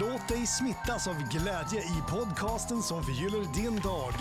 [0.00, 4.12] Låt dig smittas av glädje i podcasten som förgyller din dag.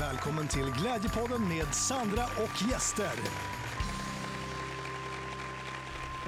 [0.00, 3.16] Välkommen till Glädjepodden med Sandra och gäster.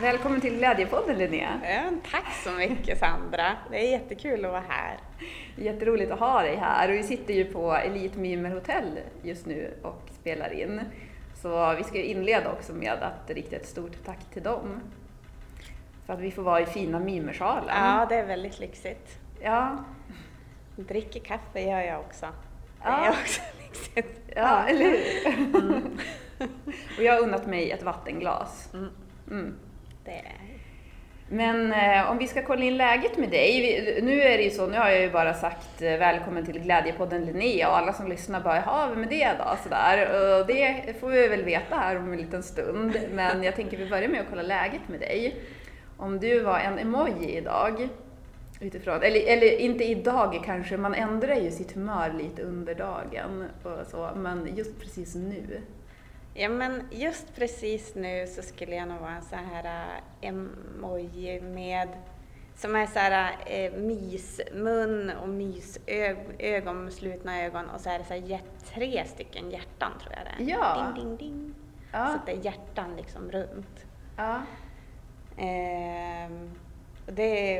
[0.01, 1.61] Välkommen till Glädjepodden Linnea.
[2.11, 3.57] Tack så mycket Sandra.
[3.71, 4.99] Det är jättekul att vara här.
[5.57, 9.75] Jätteroligt att ha dig här och vi sitter ju på Elite Mimer Hotel just nu
[9.83, 10.81] och spelar in.
[11.43, 14.81] Så vi ska inleda också med att rikta ett stort tack till dem.
[16.07, 17.75] För att vi får vara i fina mimersalen.
[17.85, 19.19] Ja, det är väldigt lyxigt.
[19.41, 19.85] Ja.
[20.77, 22.27] Dricker kaffe gör jag också.
[22.27, 22.33] Det
[22.85, 23.07] Ja.
[23.07, 24.21] är också lyxigt.
[24.37, 25.27] Ja, eller hur?
[25.27, 25.99] Mm.
[26.99, 28.69] och jag har unnat mig ett vattenglas.
[28.75, 28.89] Mm.
[29.31, 29.55] Mm.
[30.05, 30.33] Det är...
[31.29, 33.61] Men eh, om vi ska kolla in läget med dig.
[33.61, 36.61] Vi, nu är det ju så, nu har jag ju bara sagt eh, välkommen till
[36.61, 39.57] Glädjepodden Linnea och alla som lyssnar bara, jaha, vem är det då?
[39.63, 40.07] Sådär.
[40.41, 42.99] Och det får vi väl veta här om en liten stund.
[43.13, 45.37] Men jag tänker vi börjar med att kolla läget med dig.
[45.97, 47.89] Om du var en emoji idag,
[48.61, 53.87] utifrån, eller, eller inte idag kanske, man ändrar ju sitt humör lite under dagen och
[53.87, 55.61] så, men just precis nu.
[56.35, 59.65] Ja, men just precis nu så skulle jag nog vara en sån här
[60.21, 61.89] äh, emoji med
[62.57, 68.15] som är så här äh, mysmun och mysögon slutna ögon och så är det så
[68.15, 68.41] här
[68.75, 70.57] tre stycken hjärtan tror jag det är.
[70.57, 70.93] Ja.
[70.97, 71.55] Ding, ding, ding.
[71.93, 72.07] Ja.
[72.07, 73.87] Så att det är hjärtan liksom runt.
[74.17, 74.43] Ja.
[75.37, 76.51] Ehm,
[77.07, 77.59] det,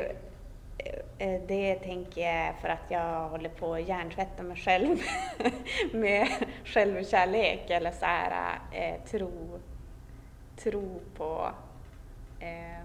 [1.17, 4.97] eh, det tänker jag för att jag håller på att hjärntvätta mig själv
[5.93, 6.27] med
[6.65, 9.59] självkärlek eller så här, eh, tro,
[10.57, 11.51] tro på,
[12.39, 12.83] eh,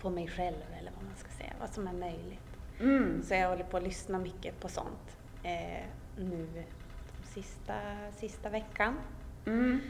[0.00, 2.38] på mig själv eller vad man ska säga, vad som är möjligt.
[2.80, 3.22] Mm.
[3.22, 5.84] Så jag håller på att lyssna mycket på sånt eh,
[6.16, 6.48] nu
[7.22, 7.74] de sista,
[8.16, 8.98] sista veckan.
[9.46, 9.80] Mm.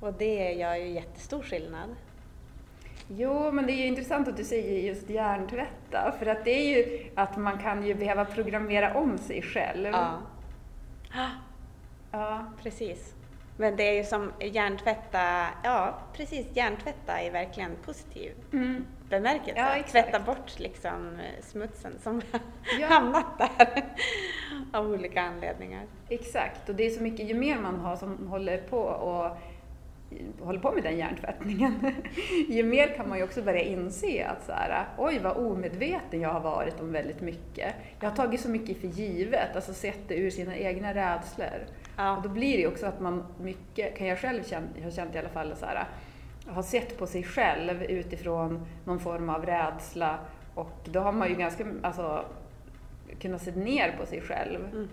[0.00, 1.94] Och det gör ju jättestor skillnad.
[3.08, 6.76] Jo, men det är ju intressant att du säger just hjärntvätta, för att det är
[6.76, 9.88] ju att man kan ju behöva programmera om sig själv.
[9.92, 10.18] Ja.
[12.12, 12.44] Ja.
[12.62, 13.14] Precis.
[13.56, 18.84] Men det är ju som hjärntvätta, ja precis, hjärntvätta är verkligen positiv Mm.
[19.08, 19.60] bemärkelse.
[19.76, 19.82] Ja.
[19.90, 22.22] Tvätta bort liksom smutsen som
[22.80, 22.86] Ja.
[22.86, 23.84] hamnat där
[24.78, 25.82] av olika anledningar.
[26.08, 29.36] Exakt, och det är så mycket, ju mer man har som håller på och
[30.40, 31.92] håller på med den hjärntvättningen,
[32.48, 36.28] ju mer kan man ju också börja inse att så här, oj vad omedveten jag
[36.30, 37.74] har varit om väldigt mycket.
[38.00, 41.60] Jag har tagit så mycket för givet, alltså sett det ur sina egna rädslor.
[41.64, 44.84] Och Ja, då blir det ju också att man mycket, kan jag själv känna, jag
[44.84, 45.84] har känt i alla fall så här,
[46.46, 50.18] har sett på sig själv utifrån någon form av rädsla
[50.54, 52.24] och då har man ju ganska, alltså,
[53.20, 54.88] kunnat se ner på sig själv Mm.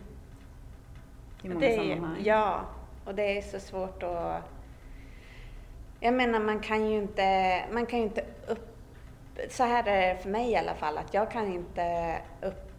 [1.44, 2.22] i många det sammanhang.
[2.24, 2.62] ja,
[3.06, 4.42] och det är så svårt att...
[6.06, 8.78] Jag menar, man kan ju inte, man kan ju inte upp...
[9.50, 12.72] Så här är det för mig i alla fall, att jag kan inte upp,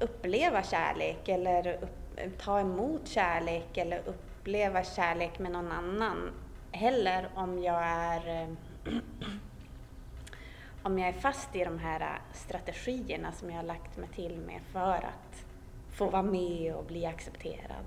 [0.00, 6.30] uppleva kärlek eller upp, ta emot kärlek eller uppleva kärlek med någon annan
[6.72, 8.46] heller om jag är
[10.82, 14.60] om jag är fast i de här strategierna som jag har lagt mig till med
[14.72, 15.44] för att
[15.92, 17.84] få vara med och bli accepterad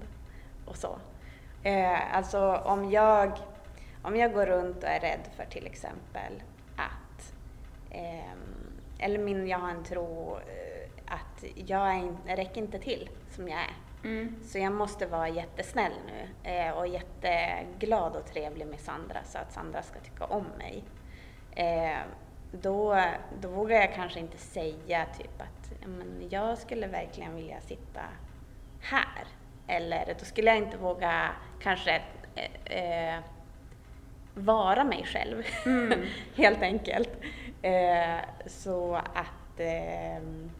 [0.65, 0.99] och så.
[1.63, 3.31] Eh, alltså om jag,
[4.01, 6.43] om jag går runt och är rädd för till exempel
[6.75, 7.33] att,
[7.91, 13.09] ehm, eller min, jag har en tro eh, att jag, är jag räcker inte till
[13.29, 13.73] som jag är.
[14.03, 14.35] Mm.
[14.43, 19.51] Så jag måste vara jättesnäll nu eh, och jätteglad och trevlig med Sandra så att
[19.53, 20.83] Sandra ska tycka om mig.
[21.51, 21.99] Eh,
[22.51, 23.03] då,
[23.41, 28.01] då vågar jag kanske inte säga typ att "Ja, men jag skulle verkligen vilja sitta
[28.81, 29.27] här.
[29.67, 31.29] Eller då skulle jag inte våga
[31.61, 32.01] kanske
[32.35, 33.19] eh, eh,
[34.39, 35.99] vara mig själv, Mm.
[36.35, 37.09] helt enkelt.
[37.61, 40.51] Eh, så att ehm,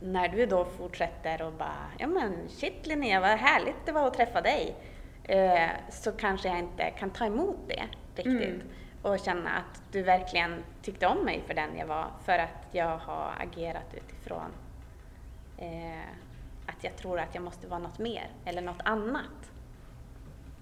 [0.00, 4.14] när du då fortsätter och bara, ja men shit Linnea, vad härligt det var att
[4.14, 4.76] träffa dig.
[5.24, 7.82] Eh, så kanske jag inte kan ta emot det
[8.14, 8.48] riktigt.
[8.48, 8.62] Mm.
[9.02, 12.06] Och känna att du verkligen tyckte om mig för den jag var.
[12.24, 14.50] För att jag har agerat utifrån
[15.58, 16.08] eh,
[16.66, 19.52] att jag tror att jag måste vara något mer eller något annat.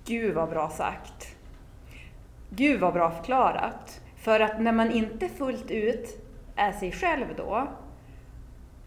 [0.04, 1.35] Gud vad bra sagt.
[2.50, 4.00] Gud vad bra förklarat.
[4.16, 6.26] För att när man inte fullt ut
[6.56, 7.68] är sig själv då,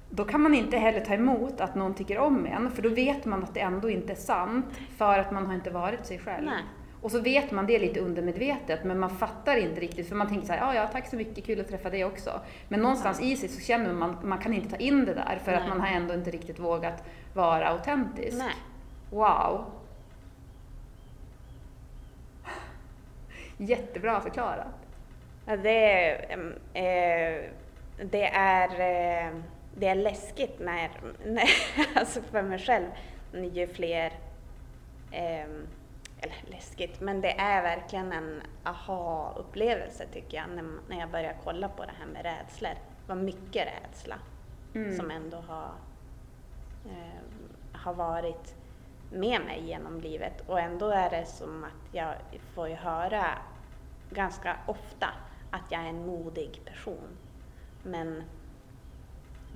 [0.09, 3.25] då kan man inte heller ta emot att någon tycker om en, för då vet
[3.25, 4.65] man att det ändå inte är sant,
[4.97, 6.45] för att man har inte varit sig själv.
[6.45, 6.63] Nej.
[7.01, 10.47] Och så vet man det lite undermedvetet, men man fattar inte riktigt, för man tänker
[10.47, 12.39] så här, ja, ja, tack så mycket, kul att träffa dig också.
[12.67, 15.53] Men någonstans i sig så känner man, man kan inte ta in det där, för
[15.53, 15.69] att Nej.
[15.69, 17.03] man har ändå inte riktigt vågat
[17.33, 18.37] vara autentisk.
[18.37, 18.53] Nej.
[19.09, 19.65] Wow.
[23.61, 24.67] Jättebra förklarat.
[25.45, 26.11] Ja, det
[26.73, 27.51] eh,
[28.03, 29.33] det är, eh,
[29.75, 30.89] det är läskigt när,
[31.25, 31.49] när
[31.99, 32.85] alltså för mig själv,
[33.33, 34.13] ju fler,
[35.11, 35.43] eh,
[36.21, 41.69] eller läskigt, men det är verkligen en aha-upplevelse tycker jag när, när jag börjar kolla
[41.69, 42.73] på det här med rädslor.
[43.07, 44.15] Var mycket rädsla
[44.75, 44.97] Mm.
[44.97, 45.71] som ändå har,
[47.73, 48.55] har varit
[49.11, 52.13] med mig genom livet och ändå är det som att jag
[52.53, 53.25] får ju höra
[54.09, 55.07] ganska ofta
[55.51, 57.17] att jag är en modig person.
[57.83, 58.23] Men,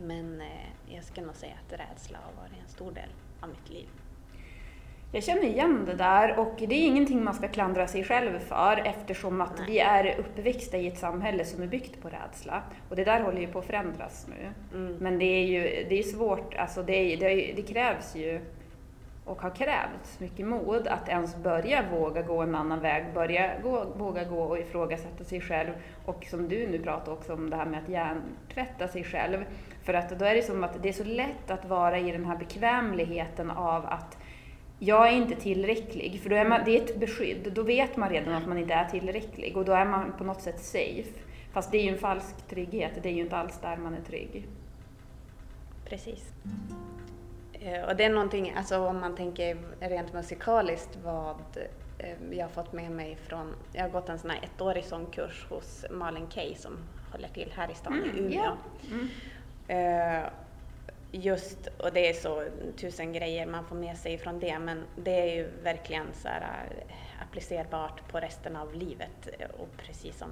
[0.01, 3.09] men eh, jag skulle nog säga att rädsla har varit en stor del
[3.41, 3.87] av mitt liv.
[5.15, 8.81] Jag känner igen det där och det är ingenting man ska klandra sig själv för
[8.85, 9.67] eftersom att Nej.
[9.67, 12.63] vi är uppväxta i ett samhälle som är byggt på rädsla.
[12.89, 14.51] Och det där håller ju på att förändras nu.
[14.77, 14.97] Mm.
[14.97, 18.41] Men det är ju det är svårt, alltså det, är, det, är, det krävs ju
[19.25, 23.85] och har krävts mycket mod att ens börja våga gå en annan väg, börja gå,
[23.97, 25.71] våga gå och ifrågasätta sig själv
[26.05, 29.45] och som du nu pratar också om det här med att hjärntvätta sig själv.
[29.83, 32.25] För att då är det som att det är så lätt att vara i den
[32.25, 34.17] här bekvämligheten av att
[34.79, 37.51] jag är inte tillräcklig, för då är man, det är ett beskydd.
[37.55, 40.41] Då vet man redan att man inte är tillräcklig och då är man på något
[40.41, 41.19] sätt safe.
[41.53, 44.01] Fast det är ju en falsk trygghet, det är ju inte alls där man är
[44.01, 44.47] trygg.
[45.85, 46.33] Precis.
[47.63, 51.37] Eh, Och det är någonting, alltså om man tänker rent musikaliskt vad
[51.97, 55.45] eh, jag har fått med mig från, jag har gått en sån här ettårig sångkurs
[55.49, 56.77] hos Malin Kay som
[57.11, 58.41] håller till här i stan i Mm, Umeå.
[58.43, 58.57] ja.
[58.91, 59.09] Mm.
[60.23, 60.29] Eh,
[61.15, 62.43] Just, och det är så
[62.77, 66.65] tusen grejer man får med sig från det, men det är ju verkligen så här
[67.21, 69.29] applicerbart på resten av livet.
[69.57, 70.29] Och precis som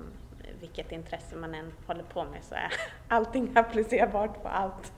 [0.60, 2.74] vilket intresse man än håller på med så är
[3.08, 4.94] allting applicerbart på allt.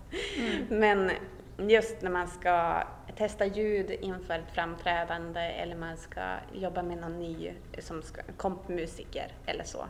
[0.70, 1.12] Men
[1.58, 2.84] just när man ska
[3.16, 6.22] testa ljud inför ett framträdande eller man ska
[6.54, 9.86] jobba med någon ny som ska, kompmusiker eller så.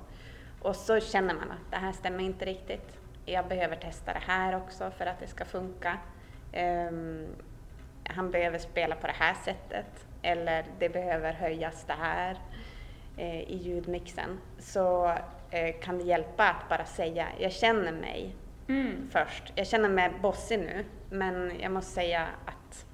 [0.61, 2.99] Och så känner man att det här stämmer inte riktigt.
[3.25, 5.97] Jag behöver testa det här också för att det ska funka.
[6.89, 7.27] Um,
[8.03, 12.37] han behöver spela på det här sättet eller det behöver höjas det här
[13.17, 14.39] eh, i ljudmixen.
[14.59, 15.05] Så
[15.51, 18.35] eh, kan det hjälpa att bara säga, jag känner mig
[18.67, 19.09] Mm.
[19.11, 19.53] först.
[19.55, 22.85] Jag känner mig bossig nu, men jag måste säga att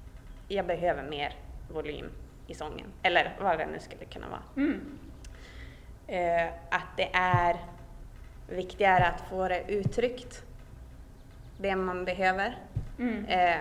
[0.48, 1.34] jag behöver mer
[1.68, 2.10] volym
[2.46, 2.86] i sången.
[3.02, 4.42] Eller vad det nu skulle kunna vara.
[4.56, 4.98] Mm.
[6.06, 7.56] Eh, att det är
[8.48, 10.42] viktigare att få det uttryckt,
[11.58, 12.56] det man behöver
[12.98, 13.24] Mm.
[13.24, 13.58] eh,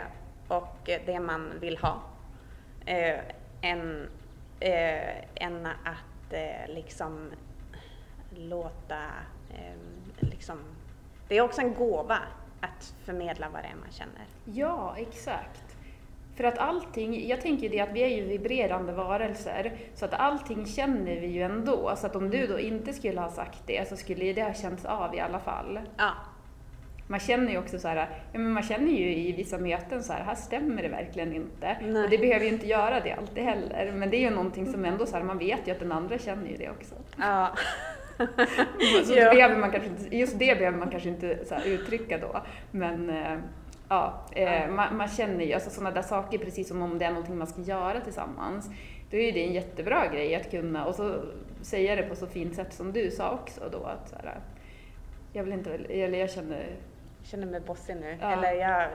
[0.47, 2.01] och det man vill ha,
[2.85, 3.19] eh,
[3.61, 4.09] än,
[5.35, 7.31] än att eh, liksom
[8.35, 9.01] låta,
[10.19, 10.59] liksom,
[11.30, 12.18] det är också en gåva
[12.62, 14.26] att förmedla vad det är man känner.
[14.46, 15.76] Ja, exakt.
[16.36, 20.66] För att allting, jag tänker det att vi är ju vibrerande varelser, så att allting
[20.66, 21.96] känner vi ju ändå.
[21.98, 24.54] Så att om du då inte skulle ha sagt det så skulle ju det ha
[24.54, 25.80] känts av i alla fall.
[25.98, 26.12] Ja,
[27.08, 27.96] Man känner ju också så här,
[28.34, 31.78] ja men man känner ju i vissa möten så här, här stämmer det verkligen inte.
[31.81, 32.04] Nej.
[32.04, 33.92] Och det behöver ju inte göra det alltid heller.
[33.96, 36.18] Men det är ju någonting som ändå så här, man vet ju att den andra
[36.18, 36.96] känner ju det också.
[37.18, 37.52] ja.
[39.06, 39.33] Så Ja.
[39.33, 42.42] behöver man kanske inte, just det behöver man kanske inte här uttrycka då.
[42.71, 43.38] Men eh,
[43.89, 47.09] ja, eh, man, man känner ju, alltså sådana där saker precis som om det är
[47.11, 48.69] någonting man ska göra tillsammans.
[49.11, 51.21] Då är ju det en jättebra grej att kunna, och så
[51.61, 54.40] säga det på så fint sätt som du sa också då att så här,
[55.33, 56.66] jag vill inte, eller jag känner,
[57.19, 58.18] Jag känner mig bossig nu.
[58.21, 58.31] Ja.
[58.31, 58.90] Eller jag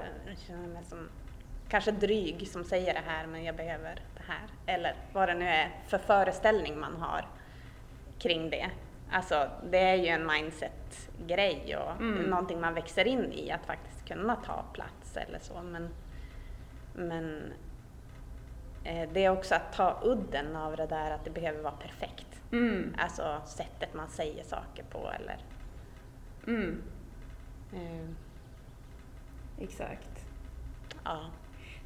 [0.47, 1.09] känner mig som
[1.69, 4.75] kanske dryg som säger det här men jag behöver det här.
[4.75, 7.25] Eller vad det nu är för föreställning man har
[8.19, 8.67] kring det.
[9.11, 12.23] Alltså det är ju en mindset-grej och Mm.
[12.23, 15.63] någonting man växer in i att faktiskt kunna ta plats eller så.
[15.63, 15.89] Men,
[16.95, 17.53] men
[18.85, 22.41] eh, det är också att ta udden av det där att det behöver vara perfekt.
[22.53, 25.37] mm, Alltså sättet man säger saker på eller
[26.47, 26.83] mm,
[27.73, 28.09] eh,
[29.61, 30.27] exakt.
[31.05, 31.21] ja.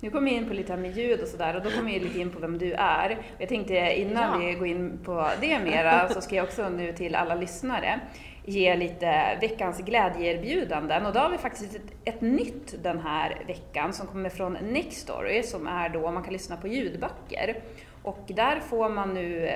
[0.01, 2.03] Nu kommer jag in på lite här med ljud och sådär och då kommer jag
[2.03, 3.19] lite in på vem du är.
[3.39, 4.47] Jag tänkte innan Ja.
[4.49, 8.01] vi går in på det mera så ska jag också nu till alla lyssnare
[8.45, 13.93] ge lite veckans glädjeerbjudanden och då har vi faktiskt ett, ett nytt den här veckan
[13.93, 17.57] som kommer från Nextory som är då man kan lyssna på ljudböcker.
[18.03, 19.51] Och där får man nu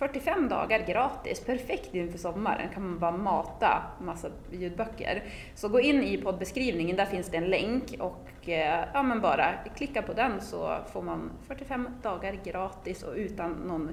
[0.00, 5.24] 45 dagar gratis, perfekt inför sommaren, kan man bara mata massa ljudböcker.
[5.54, 9.52] Så gå in i poddbeskrivningen, där finns det en länk och eh, ja, men bara
[9.76, 13.90] klicka på den så får man 45 dagar gratis och utan någon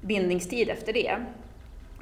[0.00, 1.16] bindningstid efter det.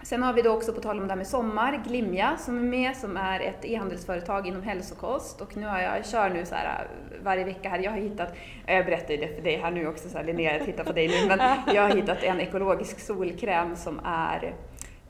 [0.04, 2.62] Sen har vi då också på tal om det här med sommar, Glimja som är
[2.62, 6.54] med som är ett e-handelsföretag inom hälsokost och nu har jag, jag kör nu så
[6.54, 8.34] här äh, varje vecka här, jag har hittat,
[8.66, 10.84] äh, jag berättar ju det för dig här nu också så här, Linnea, jag tittar
[10.84, 14.54] på dig nu, men jag har hittat en ekologisk solkräm som är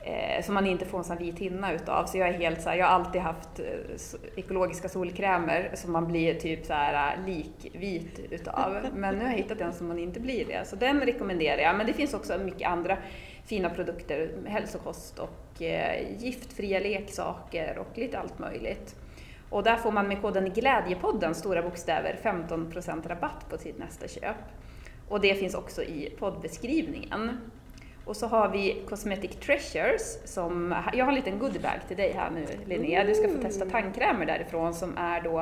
[0.05, 2.05] eh, som man inte får en sån vit hinna utav.
[2.05, 6.07] Så jag är helt så här, jag har alltid haft eh, ekologiska solkrämer som man
[6.07, 8.77] blir typ så här äh, likvit utav.
[8.95, 11.77] Men nu har jag hittat en som man inte blir det, så den rekommenderar jag.
[11.77, 12.97] Men det finns också mycket andra
[13.45, 18.95] fina produkter, hälsokost och eh, giftfria leksaker och lite allt möjligt.
[19.49, 24.35] Och där får man med koden Glädjepodden, stora bokstäver, 15% rabatt på sitt nästa köp.
[25.09, 27.37] Och det finns också i poddbeskrivningen.
[28.05, 32.29] Och så har vi Cosmetic Treasures som, jag har en liten goodiebag till dig här
[32.29, 33.03] nu Linnea.
[33.03, 35.39] Du ska få testa tandkrämer därifrån som är då,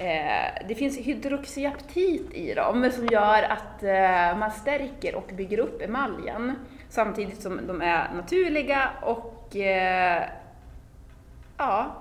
[0.00, 5.82] eh, det finns hydroxyaptit i dem som gör att eh, man stärker och bygger upp
[5.82, 6.52] emaljen.
[6.96, 10.22] Samtidigt som de är naturliga och eh,
[11.56, 11.96] ja,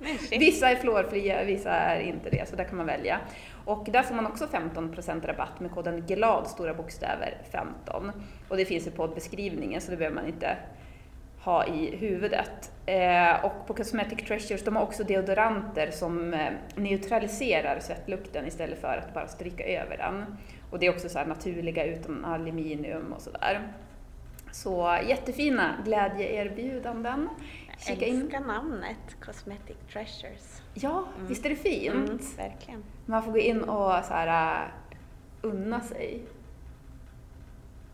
[0.30, 3.20] Vissa är fluorfria, vissa är inte det, så där kan man välja.
[3.64, 8.12] Och där får man också 15% rabatt med koden GLAD, stora bokstäver, 15.
[8.48, 10.56] Och det finns i poddbeskrivningen, så det behöver man inte
[11.40, 12.72] ha i huvudet.
[12.86, 18.96] Eh, och på Cosmetic Treasures, de har också deodoranter som eh, neutraliserar svettlukten istället för
[18.96, 20.36] att bara stryka över den.
[20.70, 23.60] Och det är också så här naturliga utan aluminium och sådär.
[24.52, 27.28] Så jättefina glädjeerbjudanden.
[27.68, 28.20] Jag Kika in.
[28.22, 30.62] älskar namnet Cosmetic Treasures.
[30.74, 31.94] Ja, visst är det fint?
[31.94, 32.84] Mm, verkligen.
[33.06, 34.68] Man får gå in och så här, äh,
[35.42, 36.22] unna sig.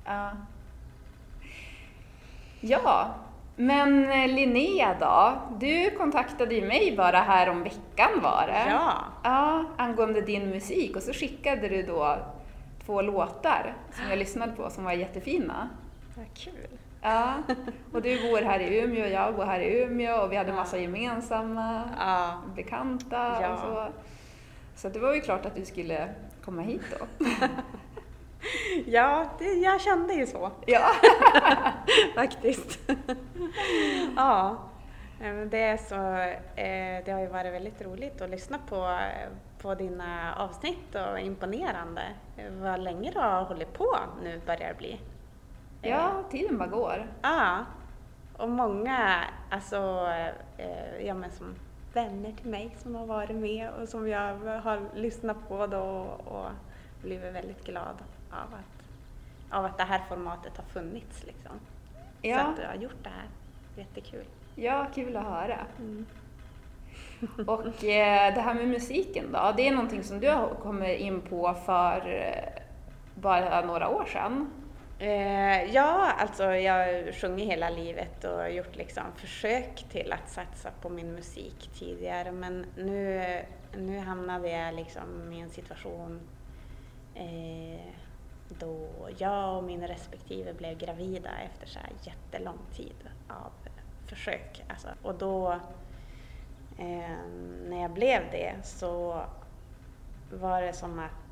[0.05, 0.31] Ja.
[2.61, 3.15] Ja,
[3.57, 5.43] men eh, Linnea då?
[5.61, 8.71] Du kontaktade ju mig bara här om veckan var det?
[8.71, 8.93] Ja.
[9.25, 12.19] Ja, angående din musik och så skickade du då
[12.87, 15.69] två låtar som jag lyssnade på som var jättefina.
[16.18, 16.68] Vad kul.
[17.02, 17.34] Ja,
[17.92, 20.50] och du bor här i Umeå och jag bor här i Umeå och vi hade
[20.50, 20.56] Ja.
[20.56, 22.42] massa gemensamma Ja.
[22.56, 23.52] bekanta Ja.
[23.52, 23.87] och så.
[24.75, 26.08] Så det var ju klart att du skulle
[26.44, 27.26] komma hit då.
[28.87, 30.90] Ja, det, jag kände ju så Ja.
[32.14, 32.78] faktiskt.
[34.16, 34.56] ja,
[35.50, 35.94] det är så,
[36.60, 38.98] eh, det har ju varit väldigt roligt att lyssna på,
[39.62, 42.02] på dina avsnitt och imponerande.
[42.50, 45.00] Vad länge du har hållit på nu börjar det bli.
[45.82, 47.06] Ja, tiden bara går.
[47.23, 47.64] Ja,
[48.37, 50.08] och många, alltså,
[50.58, 51.54] eh, ja men som
[51.94, 55.80] vänner till mig som har varit med och som jag har lyssnat på då
[56.25, 56.50] och
[57.02, 57.97] blivit väldigt glad
[58.30, 58.85] av att,
[59.58, 61.52] av att det här formatet har funnits liksom.
[62.20, 63.28] Så Ja, att du har gjort det här.
[63.76, 64.25] Jättekul.
[64.54, 65.58] ja kul att höra.
[65.78, 66.06] Mm.
[67.47, 71.20] Och eh, det här med musiken då, det är någonting som du har kommit in
[71.20, 72.62] på för eh,
[73.14, 74.50] bara några år sedan.
[75.00, 80.71] Eh, ja, alltså jag har sjungit hela livet och gjort liksom försök till att satsa
[80.81, 83.23] på min musik tidigare men nu,
[83.76, 86.21] nu hamnade jag liksom i en situation
[87.14, 87.93] eh,
[88.49, 88.88] då
[89.19, 93.52] jag och min respektive blev gravida efter så här jättelång tid av
[94.07, 94.64] försök.
[94.69, 95.52] Alltså, och då,
[96.78, 97.19] eh,
[97.69, 99.25] när jag blev det så
[100.33, 101.27] var det som att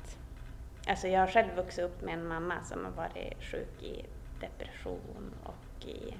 [0.89, 4.05] Alltså jag har själv vuxit upp med en mamma som har varit sjuk i
[4.39, 6.13] depression och i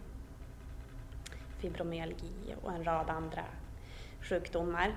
[1.58, 3.44] fibromyalgi och en rad andra
[4.22, 4.96] sjukdomar.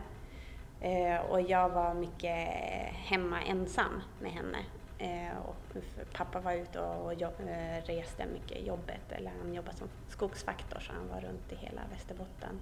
[0.81, 2.49] Eh, och jag var mycket
[2.93, 4.59] hemma ensam med henne.
[4.99, 5.77] Eh, och
[6.13, 11.09] pappa var ute och eh, reste mycket jobbet, eller han jobbade som skogsfaktor så han
[11.09, 12.61] var runt i hela Västerbotten.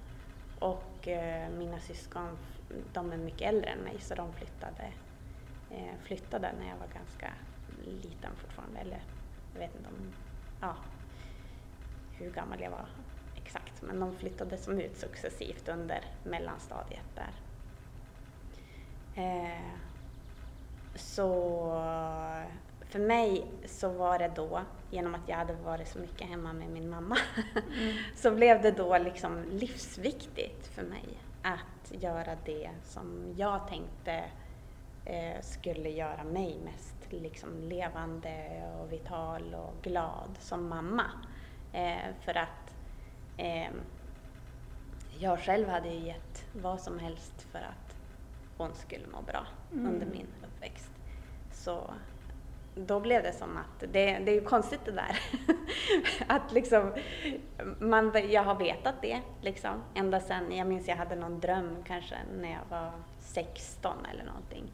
[0.58, 1.08] Och
[1.58, 2.38] mina syskon,
[2.92, 4.92] de är mycket äldre än mig så de flyttade
[5.70, 7.32] eh, flyttade när jag var ganska
[7.84, 8.80] liten fortfarande.
[8.80, 9.02] Eller
[9.52, 10.12] jag vet inte om,
[10.60, 10.76] ja,
[12.12, 12.86] hur gammal jag var
[13.36, 13.82] exakt.
[13.82, 17.32] Men de flyttade som ut successivt under mellanstadiet där.
[19.14, 19.72] Eh,
[20.94, 21.28] så
[22.88, 24.60] för mig så var det då,
[24.90, 27.16] genom att jag hade varit så mycket hemma med min mamma,
[28.16, 31.04] så blev det då liksom livsviktigt för mig
[31.42, 34.24] att göra det som jag tänkte
[35.08, 41.04] eh, skulle göra mig mest liksom levande och vital och glad som mamma.
[41.72, 42.74] Eh, för att
[43.36, 43.70] eh,
[45.18, 47.96] jag själv hade ju gett vad som helst för att
[48.56, 49.86] hon skulle må bra Mm.
[49.94, 50.90] under min uppväxt.
[51.52, 51.90] Så
[52.74, 55.20] då blev det som att, det, det är ju konstigt det där.
[56.26, 56.94] att liksom,
[57.80, 62.16] man, jag har vetat det liksom, ända sedan, jag minns jag hade någon dröm kanske
[62.40, 64.64] när jag var 16 eller någonting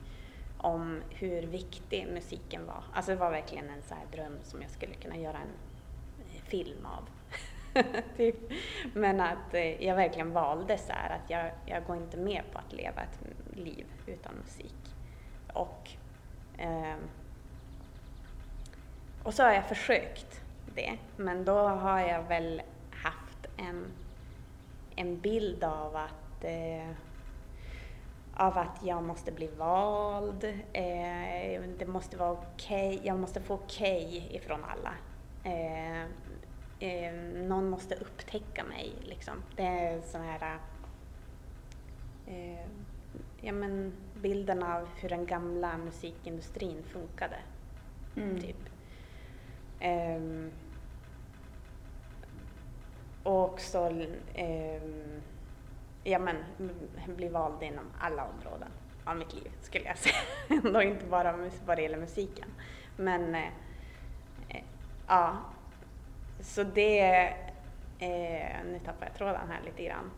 [0.65, 2.85] om hur viktig musiken var.
[2.93, 5.53] Alltså det var verkligen en så här dröm som jag skulle kunna göra en
[6.45, 7.09] film av.
[8.17, 8.37] typ.
[8.93, 12.59] Men att eh, jag verkligen valde så här att jag, jag går inte med på
[12.59, 13.19] att leva ett
[13.57, 14.95] liv utan musik.
[15.53, 15.91] Och,
[16.59, 16.97] eh,
[19.23, 20.41] och så har jag försökt
[20.75, 23.87] det, men då har jag väl haft en,
[24.97, 26.91] en bild av att eh,
[28.37, 33.55] av att jag måste bli vald, eh, det måste vara okej, okay, jag måste få
[33.55, 34.95] okej okay ifrån alla.
[35.45, 36.03] Eh,
[36.79, 39.35] eh, någon måste upptäcka mig liksom.
[39.57, 40.59] Det är sån här
[42.27, 42.67] eh,
[43.41, 47.37] ja, men bilden av hur den gamla musikindustrin funkade.
[48.17, 48.41] Mm.
[48.41, 48.57] Typ.
[49.83, 50.51] Um,
[53.23, 55.23] och också um,
[56.05, 56.37] ja, men,
[57.17, 58.69] bli vald inom alla områden
[59.05, 60.15] av mitt liv skulle jag säga.
[60.49, 62.49] Ändå inte bara vad det gäller musiken.
[62.97, 63.49] Men eh,
[64.49, 64.63] eh,
[65.07, 65.37] ja,
[66.41, 67.27] så det,
[67.99, 70.11] eh, nu tappar jag tråden här lite grann.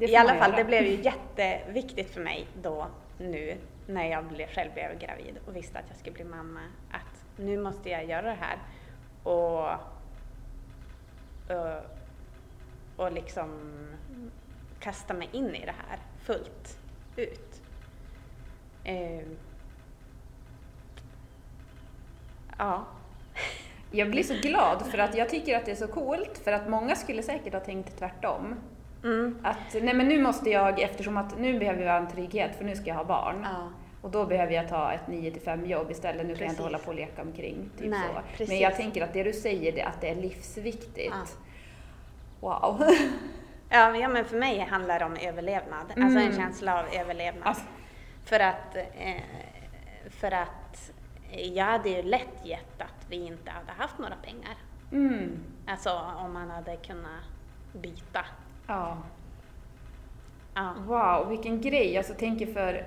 [0.00, 2.86] I alla fall, det blev ju jätteviktigt för mig då,
[3.18, 7.24] nu, när jag blev, själv blev gravid och visste att jag skulle bli mamma, att
[7.36, 8.58] nu måste jag göra det här.
[9.22, 9.68] Och,
[11.56, 11.82] och,
[12.96, 13.48] och liksom
[14.80, 16.78] kasta mig in i det här fullt
[17.16, 17.62] ut.
[18.84, 19.22] Eh,
[22.58, 22.84] ja.
[23.90, 26.68] Jag blir så glad för att jag tycker att det är så coolt för att
[26.68, 28.54] många skulle säkert ha tänkt tvärtom.
[29.04, 29.38] Mm.
[29.42, 32.76] Att nej men nu måste jag, eftersom att nu behöver jag en trygghet för nu
[32.76, 33.40] ska jag ha barn.
[33.42, 33.70] Ja.
[34.02, 36.26] Och då behöver jag ta ett 9 till 5 jobb istället.
[36.26, 36.38] Nu precis.
[36.38, 37.70] kan jag inte hålla på och leka omkring.
[37.78, 38.00] Typ nej,
[38.38, 38.44] så.
[38.48, 41.38] Men jag tänker att det du säger, det, att det är livsviktigt.
[42.40, 42.58] Ja.
[42.70, 42.82] Wow.
[43.68, 45.92] Ja, ja, men för mig handlar det om överlevnad.
[45.96, 46.04] Mm.
[46.04, 46.36] Alltså en mm.
[46.36, 47.48] känsla av överlevnad.
[47.48, 47.64] Alltså.
[48.24, 49.22] För att, eh,
[50.10, 50.92] för att
[51.30, 54.56] jag hade ju lätt gett att vi inte hade haft några pengar.
[54.92, 55.38] Mm.
[55.66, 57.22] Alltså om man hade kunnat
[57.72, 58.24] byta.
[58.66, 58.98] Ja.
[60.54, 60.74] ja.
[60.86, 61.98] Wow, vilken grej.
[61.98, 62.86] Alltså tänker för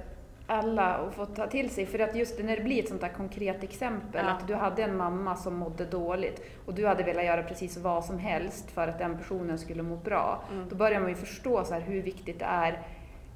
[0.52, 1.86] alla att få ta till sig.
[1.86, 4.32] För att just när det blir ett sånt där konkret exempel, ja.
[4.32, 8.06] att du hade en mamma som mådde dåligt och du hade velat göra precis vad
[8.06, 10.44] som helst för att den personen skulle må bra.
[10.52, 10.70] Mm.
[10.70, 12.80] Då börjar man ju förstå så hur viktigt det är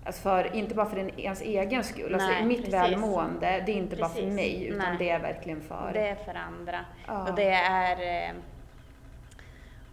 [0.06, 2.14] Alltså för, inte bara för den, ens egen skull.
[2.14, 2.74] Alltså Nej, alltså mitt precis.
[2.74, 4.16] välmående, det är inte precis.
[4.16, 4.96] bara för mig utan Nej.
[5.00, 5.90] det är verkligen för...
[5.94, 6.86] Det är för andra.
[7.08, 7.30] Ja.
[7.30, 8.30] Och det är...
[8.30, 8.36] Eh,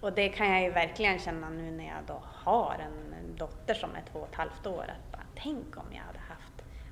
[0.01, 3.90] och det kan jag ju verkligen känna nu när jag då har en dotter som
[3.90, 4.83] är två och ett halvt år.
[4.83, 6.18] Att bara, tänk om jag hade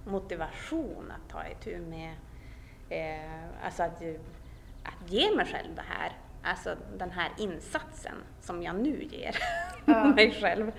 [0.04, 2.14] motivation att ta itu med,
[2.88, 4.02] eh, alltså att,
[4.82, 9.36] att ge mig själv det här, alltså den här insatsen som jag nu ger
[9.84, 10.04] ja.
[10.16, 10.72] mig själv.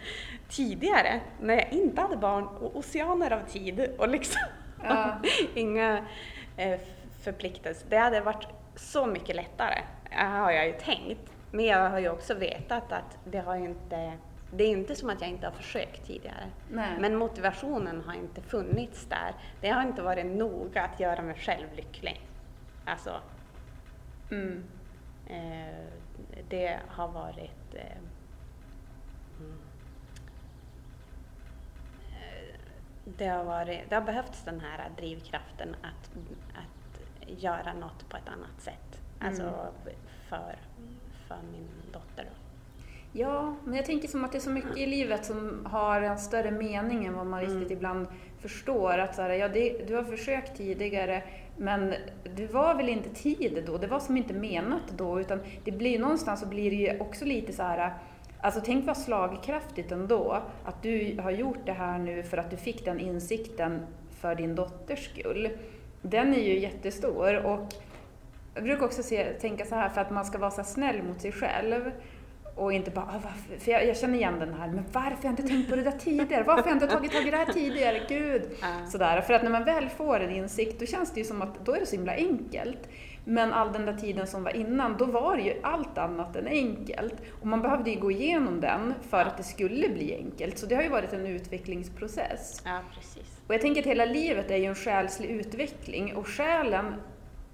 [0.50, 4.42] Tidigare, när jag inte hade barn och oceaner av tid och liksom
[4.84, 5.22] ja.
[5.56, 6.06] inga
[6.58, 6.80] eh,
[7.22, 9.82] förpliktelser, det hade varit så mycket lättare,
[10.12, 11.32] har jag ju tänkt.
[11.52, 14.14] Men jag har ju också vetat att det har ju inte
[14.54, 16.50] det är inte som att jag inte har försökt tidigare.
[16.70, 16.98] Nej.
[17.00, 19.34] Men motivationen har inte funnits där.
[19.62, 22.22] Det har inte varit noga att göra mig själv lycklig.
[22.86, 23.22] Alltså,
[24.32, 24.64] mm.
[25.28, 25.86] eh,
[26.50, 27.98] det har varit eh,
[29.40, 29.58] mm.
[32.12, 32.60] eh,
[33.04, 36.12] det har, varit, det har behövts den här drivkraften att,
[36.54, 39.02] att göra något på ett annat sätt.
[39.20, 39.96] Alltså mm.
[40.30, 40.56] för,
[41.28, 42.24] för min dotter.
[42.24, 42.41] Då.
[43.14, 46.18] Ja, men jag tänker som att det är så mycket i livet som har en
[46.18, 47.72] större mening än vad man riktigt mm.
[47.72, 48.08] ibland
[48.40, 48.98] förstår.
[48.98, 51.24] Att så här, ja, det, du har försökt tidigare,
[51.58, 51.94] men
[52.36, 53.78] det var väl inte tid då?
[53.78, 57.26] Det var som inte menat då, utan det blir någonstans så blir det ju också
[57.26, 57.94] lite så här
[58.44, 62.58] Alltså tänk vad slagkraftigt ändå, att du har gjort det här nu för att du
[62.58, 63.86] fick den insikten
[64.22, 65.50] för din dotters skull.
[66.02, 67.60] Den är ju jättestor och
[68.56, 71.22] jag brukar också se, tänka så här, för att man ska vara så snäll mot
[71.22, 71.92] sig själv,
[72.56, 73.58] och inte bara, ah, varför?
[73.66, 75.84] för jag, jag, känner igen den här, men varför har jag inte tänkt på det
[75.84, 76.44] där tidigare?
[76.44, 78.02] Varför har jag inte tagit tag i det här tidigare?
[78.10, 78.42] Gud!
[78.42, 78.90] Uh.
[78.90, 79.22] Sådär.
[79.22, 81.76] För att när man väl får en insikt, då känns det ju som att då
[81.76, 82.90] är det så himla enkelt.
[83.26, 86.48] Men all den där tiden som var innan, då var det ju allt annat än
[86.48, 87.16] enkelt.
[87.42, 90.58] Och man behövde ju gå igenom den för att det skulle bli enkelt.
[90.58, 92.62] Så det har ju varit en utvecklingsprocess.
[92.66, 93.42] Ja, precis.
[93.48, 96.94] Och jag tänker att hela livet är ju en själslig utveckling och själen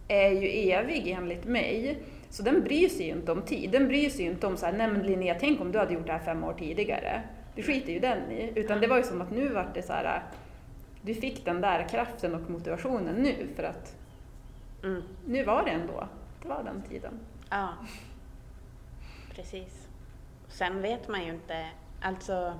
[0.07, 2.03] är ju evig enligt mig.
[2.29, 3.71] Så den bryr sig ju inte om tid.
[3.71, 5.93] Den bryr sig ju inte om så här, nej men Linnea, tänk om du hade
[5.93, 7.21] gjort det här fem år tidigare.
[7.55, 8.51] Det skiter ju den i.
[8.55, 10.23] Utan det var ju som att nu vart det så här,
[11.01, 13.95] du fick den där kraften och motivationen nu för att
[14.83, 15.03] mm.
[15.25, 16.07] nu var det ändå,
[16.41, 17.19] det var den tiden.
[17.49, 17.69] Ja,
[19.35, 19.87] precis.
[20.47, 21.65] Sen vet man ju inte,
[22.01, 22.53] alltså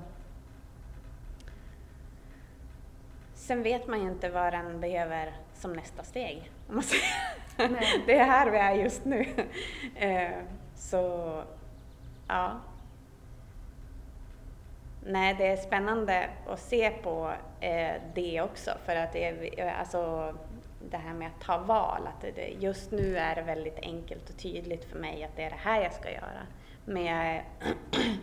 [3.37, 6.51] Sen vet man ju inte vad den behöver som nästa steg.
[6.69, 7.03] Om man säger.
[8.05, 9.25] det är här vi är just nu.
[9.95, 10.31] Eh,
[10.75, 11.43] så,
[12.27, 12.59] ja.
[15.05, 20.33] Nej, det är spännande att se på eh, det också för att det är, alltså,
[20.89, 24.37] det här med att ta val, att det, just nu är det väldigt enkelt och
[24.37, 26.41] tydligt för mig att det är det här jag ska göra.
[26.85, 27.43] Men jag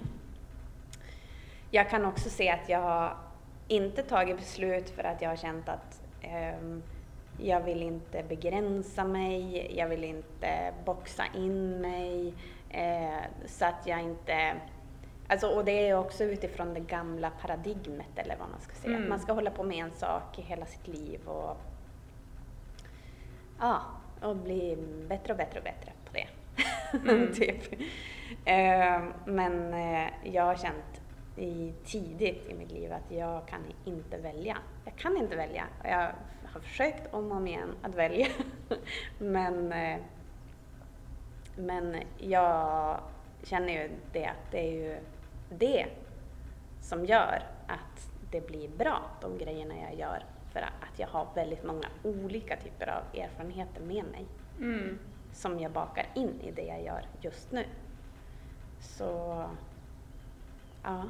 [1.70, 3.16] jag kan också se att jag har
[3.68, 6.82] inte tagit beslut för att jag har känt att ehm,
[7.38, 12.34] jag vill inte begränsa mig, jag vill inte boxa in mig
[12.70, 14.54] eh, så att jag inte
[15.28, 18.96] Alltså, och det är också utifrån det gamla paradigmet eller vad man ska säga.
[18.96, 19.08] Mm.
[19.08, 21.56] Man ska hålla på med en sak i hela sitt liv och,
[23.60, 23.82] ja,
[24.20, 26.26] och bli bättre och bättre och bättre på det.
[27.08, 27.34] Mm.
[27.34, 27.72] typ.
[28.44, 31.00] Eh, men eh, jag har känt
[31.36, 34.56] i, tidigt i mitt liv att jag kan inte välja.
[34.84, 35.64] Jag kan inte välja.
[35.82, 36.10] Jag
[36.54, 38.26] har försökt om och om igen att välja.
[39.18, 39.98] men, eh,
[41.56, 43.00] men jag
[43.42, 44.98] känner ju det att det är ju
[45.50, 45.86] det
[46.80, 50.24] som gör att det blir bra, de grejerna jag gör.
[50.52, 54.26] För att jag har väldigt många olika typer av erfarenheter med mig
[54.58, 54.98] Mm.
[55.32, 57.64] som jag bakar in i det jag gör just nu.
[58.80, 59.44] Så,
[60.82, 61.02] ja.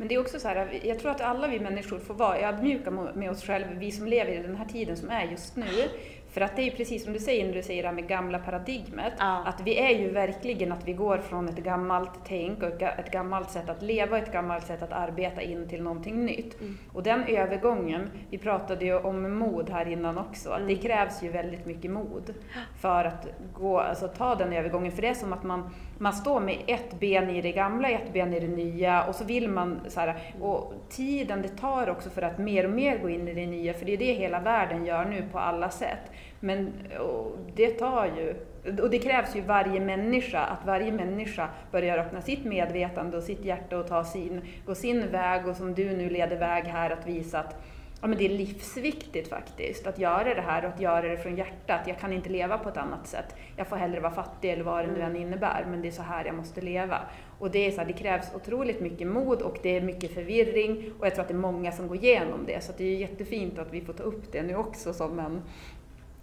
[0.00, 2.90] Men det är också så här, jag tror att alla vi människor får vara ödmjuka
[2.90, 5.88] med oss själva, vi som lever i den här tiden som är just nu.
[6.32, 8.08] För att det är ju precis som du säger när du säger det här med
[8.08, 9.42] gamla paradigmet, Ja.
[9.46, 13.00] att vi är ju verkligen att vi går från ett gammalt tänk och ett ga-
[13.00, 16.60] ett gammalt sätt att leva, ett gammalt sätt att arbeta in till någonting nytt.
[16.60, 16.78] Mm.
[16.92, 20.76] Och den övergången, vi pratade ju om mod här innan också, att det Mm.
[20.82, 22.34] krävs ju väldigt mycket mod
[22.80, 24.92] för att gå, alltså ta den övergången.
[24.92, 28.12] För det är som att man, man står med ett ben i det gamla, ett
[28.12, 32.10] ben i det nya och så vill man så här, och tiden det tar också
[32.10, 34.40] för att mer och mer gå in i det nya, för det är det hela
[34.40, 36.10] världen gör nu på alla sätt.
[36.40, 38.34] Men och det tar ju,
[38.82, 43.44] och det krävs ju varje människa, att varje människa börjar öppna sitt medvetande och sitt
[43.44, 47.06] hjärta och ta sin, gå sin väg och som du nu leder väg här att
[47.06, 47.56] visa att
[48.00, 51.36] ja, men det är livsviktigt faktiskt att göra det här och att göra det från
[51.36, 51.80] hjärtat.
[51.86, 53.36] Jag kan inte leva på ett annat sätt.
[53.56, 56.02] Jag får hellre vara fattig eller vad det nu än innebär, men det är så
[56.02, 56.98] här jag måste leva.
[57.38, 60.92] Och det, är så här, det krävs otroligt mycket mod och det är mycket förvirring
[60.98, 62.64] och jag tror att det är många som går igenom det.
[62.64, 65.42] Så det är jättefint att vi får ta upp det nu också som en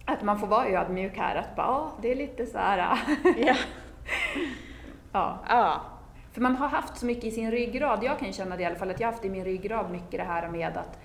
[0.08, 2.78] att man får vara ödmjuk här, att bara, ja, det är lite så här,
[3.38, 3.54] Ja.
[5.12, 5.38] ja.
[5.48, 5.80] ja.
[6.32, 8.66] För man har haft så mycket i sin ryggrad, jag kan ju känna det i
[8.66, 10.98] alla fall, att jag har haft i min ryggrad mycket det här med att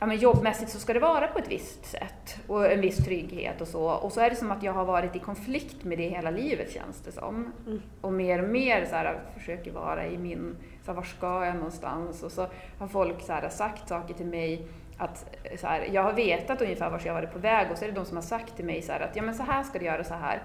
[0.00, 3.60] ja, men jobbmässigt så ska det vara på ett visst sätt och en viss trygghet
[3.60, 3.90] och så.
[3.90, 6.72] Och så är det som att jag har varit i konflikt med det hela livet
[6.72, 7.52] känns det som.
[7.66, 7.82] Mm.
[8.00, 11.54] Och mer och mer så här, försöker vara i min, så här, var ska jag
[11.54, 12.22] någonstans?
[12.22, 12.46] Och så
[12.78, 14.66] har folk så här, sagt saker till mig
[15.00, 17.88] att så här, jag har vetat ungefär vart jag varit på väg och så är
[17.88, 19.78] det de som har sagt till mig så här, att ja men så här ska
[19.78, 20.42] du göra så här.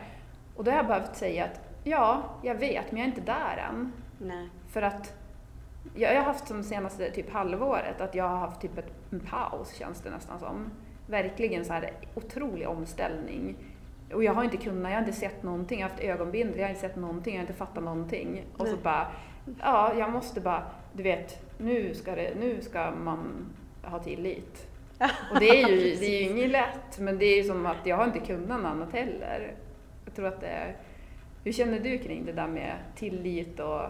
[0.55, 3.65] Och då har jag behövt säga att ja, jag vet men jag är inte där
[3.69, 3.93] än.
[4.17, 4.49] Nej.
[4.69, 5.13] För att
[5.95, 9.19] jag, jag har haft som senaste typ halvåret att jag har haft typ ett, en
[9.19, 10.71] paus känns det nästan som.
[11.07, 13.55] Verkligen så här otrolig omställning.
[14.13, 16.65] Och jag har inte kunnat, jag har inte sett någonting, jag har haft ögonbindel, jag
[16.65, 18.45] har inte sett någonting, jag har inte fattat någonting.
[18.57, 18.83] Och så Nej.
[18.83, 19.07] bara,
[19.59, 20.63] ja jag måste bara,
[20.93, 23.45] du vet, nu ska, det, nu ska man
[23.85, 24.67] ha tillit.
[25.31, 27.85] Och det är ju, det är ju inget lätt, men det är ju som att
[27.85, 29.53] jag har inte kunnat något annat heller.
[30.05, 30.75] Jag tror att det är,
[31.43, 33.81] hur känner du kring det där med tillit och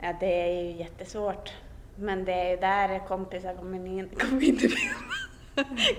[0.00, 1.52] Ja, det är ju jättesvårt.
[1.96, 4.78] Men det är ju där kompisar kommer in, kommer in, i, bilden.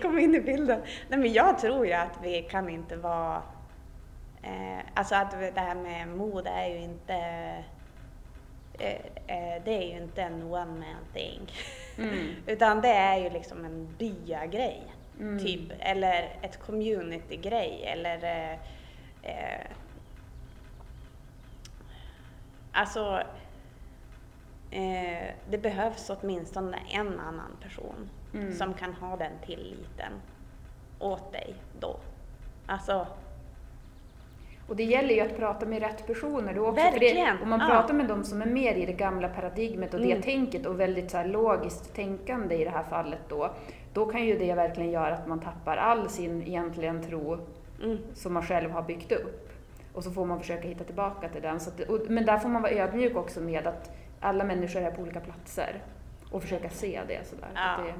[0.02, 0.82] kommer in i bilden.
[1.10, 3.42] Nej, men jag tror ju att vi kan inte vara...
[4.44, 7.14] Eh, alltså att det här med mod är ju inte...
[8.80, 8.96] Eh,
[9.28, 11.52] eh, det är ju inte en one man thing.
[11.98, 12.36] Mm.
[12.48, 14.84] Utan det är ju liksom en byagrej.
[15.20, 15.40] Mm.
[15.40, 15.72] Typ.
[15.80, 17.84] Eller ett community-grej.
[17.86, 18.24] Eller...
[18.24, 18.60] Eh,
[19.24, 19.66] eh,
[22.72, 23.24] alltså...
[24.72, 28.54] Eh, det behövs åtminstone en annan person Mm.
[28.54, 30.12] som kan ha den tilliten
[31.00, 32.00] åt dig då.
[32.66, 33.08] Alltså,
[34.68, 36.84] Och det gäller ju att prata med rätt personer då också.
[36.84, 37.68] Verkligen, det, om man ja.
[37.68, 40.22] pratar med de som är mer i det gamla paradigmet och det Mm.
[40.22, 43.52] tänket och väldigt så logiskt tänkande i det här fallet då,
[43.94, 47.38] då kan ju det verkligen göra att man tappar all sin egentligen tro
[47.84, 49.50] mm, som man själv har byggt upp.
[49.94, 51.56] Och så får man försöka hitta tillbaka till den.
[51.56, 55.02] Att, och, men där får man vara ödmjuk också med att alla människor är på
[55.02, 55.82] olika platser
[56.32, 57.50] och försöka se det sådär.
[57.56, 57.84] Ja.
[57.84, 57.94] det,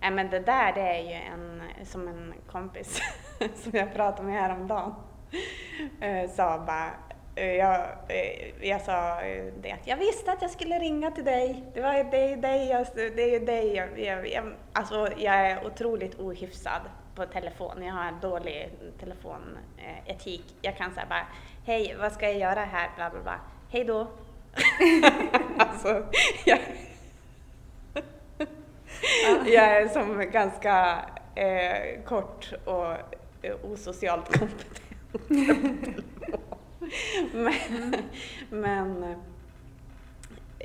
[0.00, 3.00] Nej men det där det är ju en, som en kompis
[3.54, 4.94] som jag pratade med häromdagen
[6.36, 6.90] sa bara,
[7.34, 11.24] eh, jag, eh, jag sa eh, det att jag visste att jag skulle ringa till
[11.24, 11.64] dig.
[11.74, 15.66] Det, var, det är dig jag, det är dig jag, jag, jag, alltså jag är
[15.66, 16.80] otroligt ohyfsad
[17.14, 17.82] på telefon.
[17.82, 20.44] Jag har en dålig telefonetik.
[20.62, 21.26] Jag kan säga bara,
[21.66, 22.90] hej vad ska jag göra här?
[22.96, 23.40] Bla bla bla.
[23.70, 24.06] Hej då.
[25.58, 26.06] alltså,
[26.44, 26.58] jag,
[29.46, 30.98] jag är som ganska
[31.34, 32.92] eh, kort och
[33.42, 34.89] eh, osocialt kompetent.
[37.32, 37.94] Men
[38.50, 39.02] men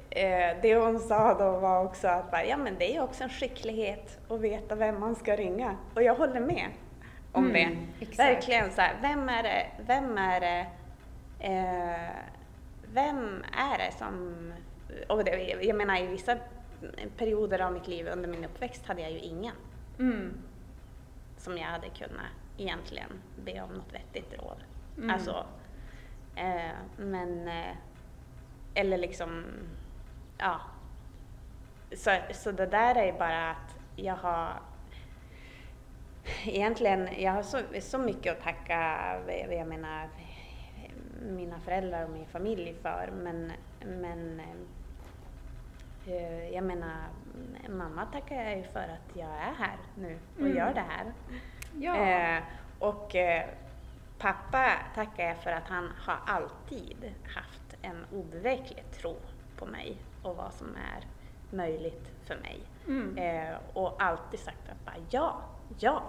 [0.10, 3.30] eh, det hon sa då var också att bara, ja men det är också en
[3.30, 5.76] skicklighet att veta vem man ska ringa.
[5.96, 6.66] Och jag håller med
[7.32, 7.78] om Mm, det.
[8.06, 8.20] exakt.
[8.20, 10.66] Verkligen så här, vem är det, vem är det,
[11.40, 12.10] eh,
[12.94, 14.36] vem är det som,
[15.08, 16.38] och det, jag menar i vissa
[17.18, 19.56] perioder av mitt liv under min uppväxt hade jag ju ingen
[20.00, 20.34] Mm.
[21.38, 22.26] som jag hade kunnat
[22.58, 24.64] egentligen be om något vettigt råd.
[24.98, 25.10] Mm.
[25.10, 25.46] Alltså,
[26.36, 27.76] eh, men, eh,
[28.74, 29.46] eller liksom,
[30.38, 30.62] ja.
[31.96, 34.54] Så, så det där är bara att jag har
[36.46, 39.00] Egentligen, jag har så, så mycket att tacka,
[39.50, 40.10] jag menar,
[41.22, 43.52] mina föräldrar och min familj för, men,
[43.86, 44.42] men
[46.08, 46.98] eh, jag menar,
[47.70, 50.58] mamma tackar jag ju för att jag är här nu och Mm.
[50.58, 51.14] gör det här.
[51.80, 51.96] Ja.
[51.96, 52.44] Eh,
[52.80, 53.46] och eh,
[54.18, 59.16] pappa tackar jag för att han har alltid haft en obeveklig tro
[59.58, 61.06] på mig och vad som är
[61.56, 62.60] möjligt för mig.
[62.88, 63.18] Mm.
[63.18, 65.42] Eh, och alltid sagt att bara, ja,
[65.80, 66.04] ja,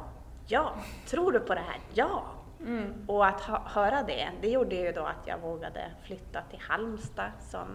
[0.46, 0.74] ja,
[1.06, 1.80] tror du på det här?
[1.94, 2.24] Ja!
[2.60, 3.04] Mm.
[3.08, 7.66] Och att höra det, det gjorde ju då att jag vågade flytta till Halmstad som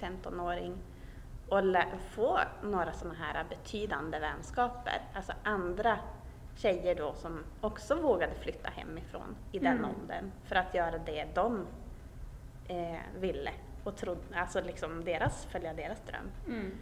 [0.00, 0.78] 15-åring
[1.48, 1.62] och
[2.10, 5.02] få några sådana här betydande vänskaper.
[5.14, 5.98] Alltså andra
[6.56, 9.90] tjejer då som också vågade flytta hemifrån i den Mm.
[9.90, 11.66] åldern för att göra det de
[12.68, 13.50] eh, ville
[13.84, 16.30] och trodde, alltså liksom deras, följa deras dröm.
[16.46, 16.72] Mm.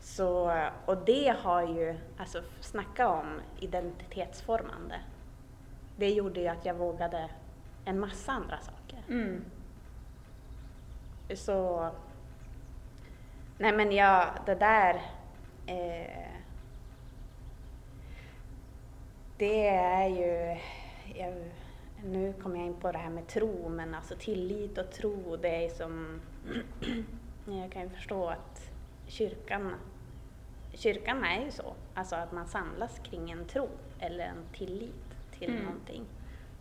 [0.00, 5.00] Så, och det har ju, alltså snacka om identitetsformande.
[5.96, 7.30] Det gjorde ju att jag vågade
[7.84, 8.98] en massa andra saker.
[9.08, 9.44] Mm.
[11.34, 11.90] Så,
[13.58, 15.02] nej men jag, det där,
[15.66, 16.35] eh,
[19.38, 20.60] det är ju,
[21.14, 21.34] jag,
[22.04, 25.64] nu kommer jag in på det här med tro, men alltså tillit och tro, det
[25.64, 26.20] är som,
[27.62, 28.70] jag kan ju förstå att
[29.06, 29.74] kyrkan,
[30.74, 33.68] kyrkan är ju så, alltså att man samlas kring en tro
[33.98, 34.94] eller en tillit
[35.38, 35.64] till Mm.
[35.64, 36.04] någonting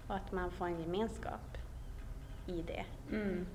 [0.07, 1.57] och att man får en gemenskap
[2.47, 2.85] i det.
[3.11, 3.47] Mm.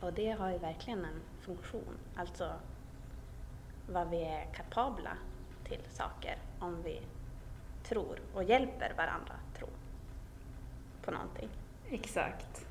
[0.00, 2.52] Och det har ju verkligen en funktion, alltså
[3.88, 5.16] vad vi är kapabla
[5.64, 7.00] till saker om vi
[7.90, 9.68] tror och hjälper varandra tro
[11.04, 11.48] på någonting.
[11.90, 12.66] Exakt.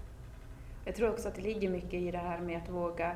[0.85, 3.15] Jag tror också att det ligger mycket i det här med att våga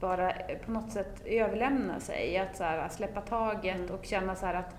[0.00, 3.90] bara eh, på något sätt överlämna sig, att så här, släppa taget Mm.
[3.90, 4.76] och känna så här att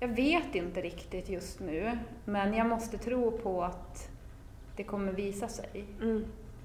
[0.00, 4.08] jag vet inte riktigt just nu, men jag måste tro på att
[4.76, 5.84] det kommer visa sig.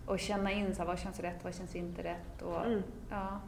[0.06, 2.42] Och känna in så här, vad känns rätt, vad känns inte rätt.
[2.42, 2.84] Och, Mm.
[3.12, 3.40] ja.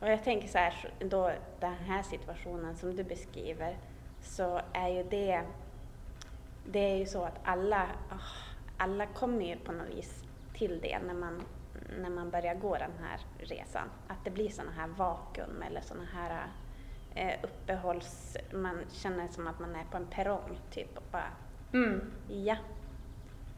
[0.00, 3.76] Och jag tänker så här, då den här situationen som du beskriver,
[4.22, 5.42] så är ju det,
[6.64, 8.20] det är ju så att alla, ah,
[8.76, 11.42] alla kommer ju på något vis till det när man,
[11.98, 13.90] när man börjar gå den här resan.
[14.08, 16.46] Att det blir sådana här vakuum eller sådana här
[17.14, 18.36] eh, uppehålls...
[18.52, 21.32] Man känner som att man är på en perrong typ och bara
[21.72, 22.12] Mm.
[22.28, 22.56] Ja.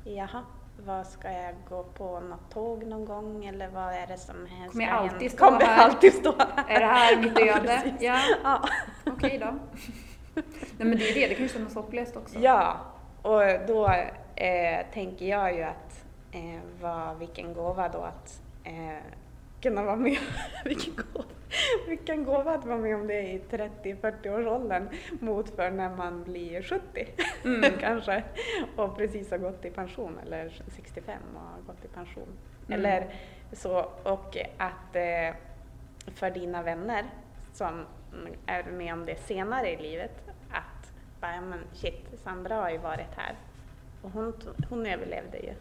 [0.05, 0.45] Jaha,
[0.87, 4.69] vad ska jag gå på något tåg någon gång eller vad är det som här
[4.69, 5.85] Kommer jag alltid stå Kommer här?
[5.85, 6.65] alltid stå här?
[6.77, 7.61] Är det här mitt Ja, öde?
[7.69, 7.93] precis.
[8.01, 8.69] Ja, Ja.
[9.07, 9.47] okej då.
[10.35, 12.39] Nej men det är det, det kan ju kännas hopplöst också.
[12.39, 12.77] ja,
[13.23, 13.87] och då
[14.37, 19.03] eh, tänker jag ju att eh, vad, vilken gåva då att eh,
[19.61, 20.19] kunna vara med.
[20.65, 21.25] vilken, gåva,
[21.89, 24.89] vilken gåva att vara med om det i 30-40 års åldern
[25.21, 27.07] mot för när man blir 70
[27.45, 27.73] Mm.
[27.81, 28.25] kanske
[28.77, 32.29] och precis har gått i pension eller 65 och har gått i pension.
[32.69, 32.79] Mm.
[32.79, 33.15] Eller
[33.53, 35.35] så, och att eh,
[36.15, 37.05] för dina vänner
[37.53, 37.85] som
[38.47, 42.79] är med om det senare i livet att bara, ja, men shit, Sandra har ju
[42.79, 43.35] varit här
[44.03, 44.33] och hon,
[44.71, 45.55] hon överlevde ju.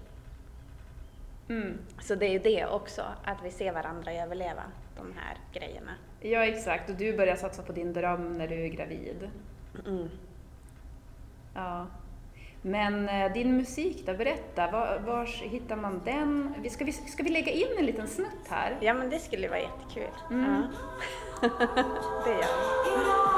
[1.49, 1.77] Mm.
[1.99, 4.63] Så det är ju det också, att vi ser varandra överleva
[4.95, 5.91] de här grejerna.
[6.19, 9.29] Ja exakt, och du börjar satsa på din dröm när du är gravid.
[9.85, 10.09] Mm.
[11.53, 11.87] Ja.
[12.61, 16.53] Men eh, din musik då, berätta, var, vars hittar man den?
[16.69, 18.77] Ska vi, ska vi lägga in en liten snutt här?
[18.81, 20.09] Ja men det skulle vara jättekul.
[20.31, 20.63] Mm.
[21.41, 21.49] Ja.
[22.25, 23.30] det gör vi.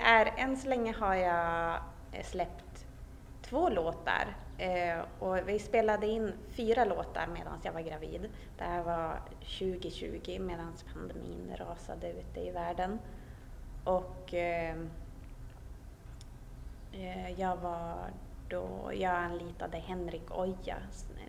[0.00, 1.80] Är än så länge har jag
[2.12, 2.86] eh, släppt
[3.42, 8.28] två låtar eh, och vi spelade in fyra låtar medan jag var gravid.
[8.58, 12.98] Det här var 2020 medan pandemin rasade ute i världen.
[13.84, 14.76] och eh,
[16.92, 18.10] eh, jag var
[18.48, 20.76] då, jag anlitade Henrik Oja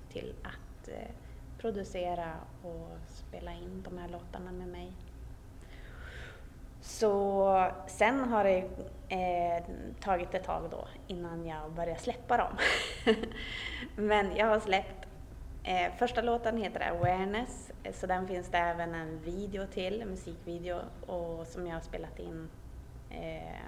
[0.09, 1.11] till att eh,
[1.57, 4.91] producera och spela in de här låtarna med mig.
[6.81, 8.69] Så sen har det
[9.09, 9.63] eh,
[9.99, 12.57] tagit ett tag då innan jag började släppa dem.
[13.95, 15.07] Men jag har släppt,
[15.63, 20.09] eh, första låten heter Awareness, eh, så den finns det även en video till, en
[20.09, 22.49] musikvideo, och som jag har spelat in,
[23.09, 23.61] eh,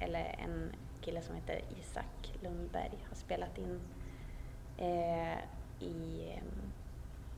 [0.00, 3.80] eller en kille som heter Isak Lundberg har spelat in
[4.78, 5.38] eh,
[5.80, 6.32] i,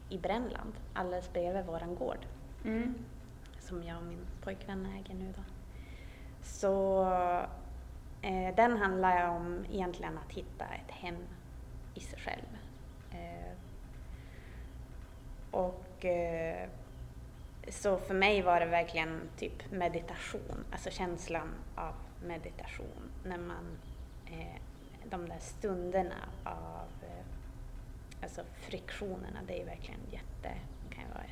[0.09, 2.27] i Brännland, alldeles bredvid våran gård.
[2.65, 2.95] Mm.
[3.69, 5.43] Som jag och min pojkvän äger nu då.
[6.43, 7.05] Så
[8.23, 11.17] eh, den handlar om egentligen att hitta ett hem
[11.95, 12.59] i sig själv.
[13.11, 13.53] Eh,
[15.51, 16.69] och eh,
[17.69, 23.79] så för mig var det verkligen typ meditation, alltså känslan av meditation när man,
[24.27, 24.61] eh,
[25.11, 27.27] de där stunderna av eh,
[28.23, 30.55] alltså friktionerna, det är verkligen jätte,
[30.91, 31.23] kan ju vara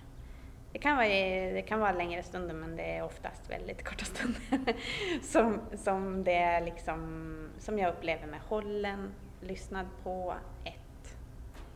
[0.74, 1.08] det kan, vara,
[1.52, 4.76] det kan vara längre stunder men det är oftast väldigt korta stunder.
[5.22, 10.34] som, som, det är liksom, som jag upplever med hållen, lyssnad på,
[10.64, 11.16] ett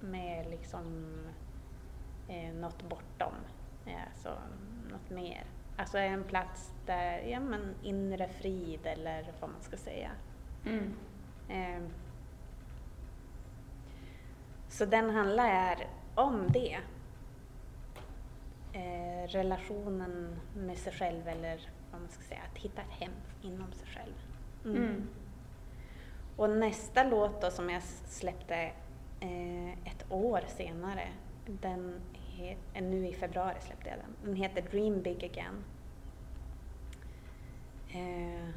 [0.01, 1.15] med liksom
[2.29, 3.33] eh, något bortom,
[4.07, 4.39] alltså
[4.91, 5.45] något mer.
[5.77, 10.11] Alltså en plats där, ja men inre frid eller vad man ska säga.
[10.67, 10.95] Mm.
[11.49, 11.83] Eh,
[14.69, 16.79] så den handlar om det
[18.79, 21.61] eh, relationen med sig själv eller
[21.91, 23.13] vad man ska säga, att hitta ett hem
[23.43, 24.15] inom sig själv.
[24.65, 24.77] Mm.
[24.77, 25.09] Mm.
[26.37, 28.55] Och nästa låt då som jag släppte
[29.21, 31.09] eh, ett år senare,
[31.47, 32.01] den
[32.37, 35.65] het, eh, nu i februari släppte jag den, den heter Dream Big Again.
[37.91, 38.49] Eh,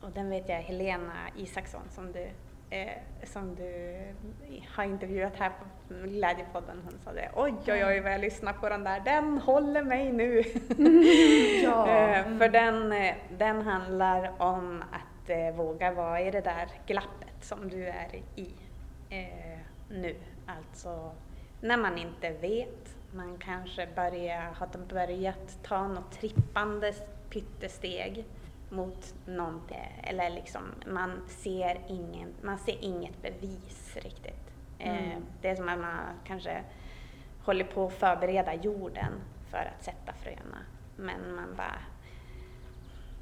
[0.00, 2.28] och den vet jag Helena Isaksson som du
[2.70, 2.92] eh,
[3.24, 3.98] som du
[4.74, 7.30] har intervjuat här på Glädjepodden, hon sa det.
[7.34, 10.42] Oj, oj, oj vad jag lyssnar på den där, den håller mig nu.
[11.62, 11.88] Ja.
[12.16, 17.44] eh, för den, eh, den handlar om att eh, våga vara i det där glappet
[17.44, 18.54] som du är i
[19.10, 20.14] eh, nu.
[20.46, 21.12] Alltså
[21.60, 26.92] när man inte vet, man kanske börjar, har börjat ta något trippande
[27.30, 28.24] pyttesteg
[28.68, 34.50] mot någonting, eller liksom man ser, ingen, man ser inget bevis riktigt.
[34.78, 35.22] Eh, Mm.
[35.42, 36.62] det är som att man kanske
[37.44, 39.12] håller på att förbereda jorden
[39.50, 40.58] för att sätta fröna.
[40.96, 41.78] Men man bara,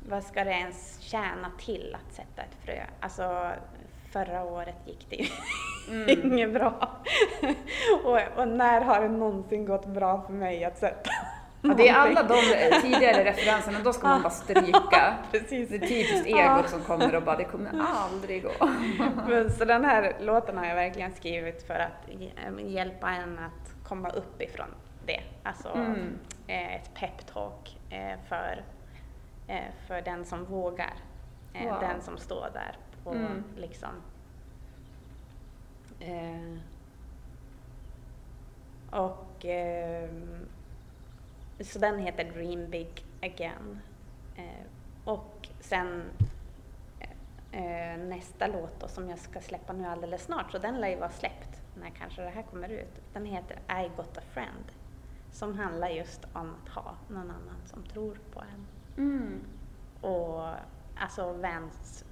[0.08, 2.82] vad ska det ens tjäna till att sätta ett frö?
[3.00, 3.50] Alltså
[4.12, 5.26] förra året gick det ju
[5.90, 6.08] Mm.
[6.32, 6.98] inget bra.
[8.04, 11.10] och, och när har det någonsin gått bra för mig att sätta
[11.66, 15.14] Ja, det är alla de eh, tidigare referenserna, då ska man bara stryka.
[15.30, 15.68] Precis.
[15.68, 18.50] Det är typiskt egot som kommer och bara, det kommer aldrig gå.
[19.28, 23.88] Men, så den här låten har jag verkligen skrivit för att hj- hjälpa en att
[23.88, 24.66] komma upp ifrån
[25.06, 25.20] det.
[25.42, 26.18] Alltså Mm.
[26.46, 28.64] eh, ett peptalk eh, för,
[29.48, 30.92] eh, för den som vågar.
[31.54, 31.80] Eh, Wow.
[31.80, 33.44] Den som står där på Mm.
[33.56, 33.88] liksom
[36.00, 36.58] eh,
[39.00, 40.46] och ehm,
[41.60, 43.80] så den heter Dream Big Again.
[44.36, 44.66] Eh,
[45.04, 46.02] och sen
[47.52, 50.96] eh, nästa låt då, som jag ska släppa nu alldeles snart, så den lär ju
[50.96, 53.00] vara släppt när kanske det här kommer ut.
[53.12, 54.72] Den heter I got a friend,
[55.32, 58.66] som handlar just om att ha någon annan som tror på en.
[58.96, 59.40] Mm.
[60.00, 60.48] Och
[60.96, 62.04] alltså väns,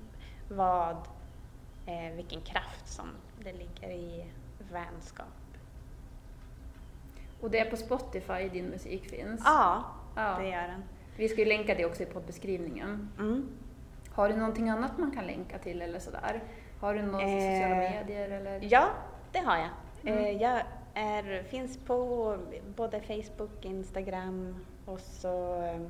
[0.48, 0.96] vad,
[1.87, 3.09] eh, vilken kraft som
[3.44, 5.41] det ligger i vänskap.
[7.42, 9.40] Och det är på Spotify din musik finns.
[9.44, 9.85] Ja,
[10.16, 10.37] Ja.
[10.40, 10.85] det gör den.
[11.16, 13.09] Vi ska ju länka det också i poddbeskrivningen.
[13.18, 13.49] Mm.
[14.14, 16.43] Har du någonting annat man kan länka till eller sådär?
[16.80, 18.61] Har du några Eh, sociala medier eller?
[18.62, 18.88] Ja,
[19.32, 19.68] det har jag.
[20.12, 20.24] Mm.
[20.24, 20.62] Eh, Jag
[20.95, 22.36] är, finns på
[22.76, 25.62] både Facebook, Instagram och så...
[25.62, 25.80] eh,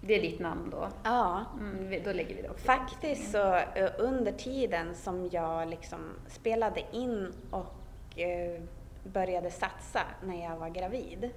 [0.00, 0.88] Det är ditt namn då?
[1.04, 2.64] Ja, Mm, då lägger vi det också.
[2.64, 8.62] faktiskt så eh, under tiden som jag liksom spelade in och eh,
[9.04, 11.30] började satsa när jag var gravid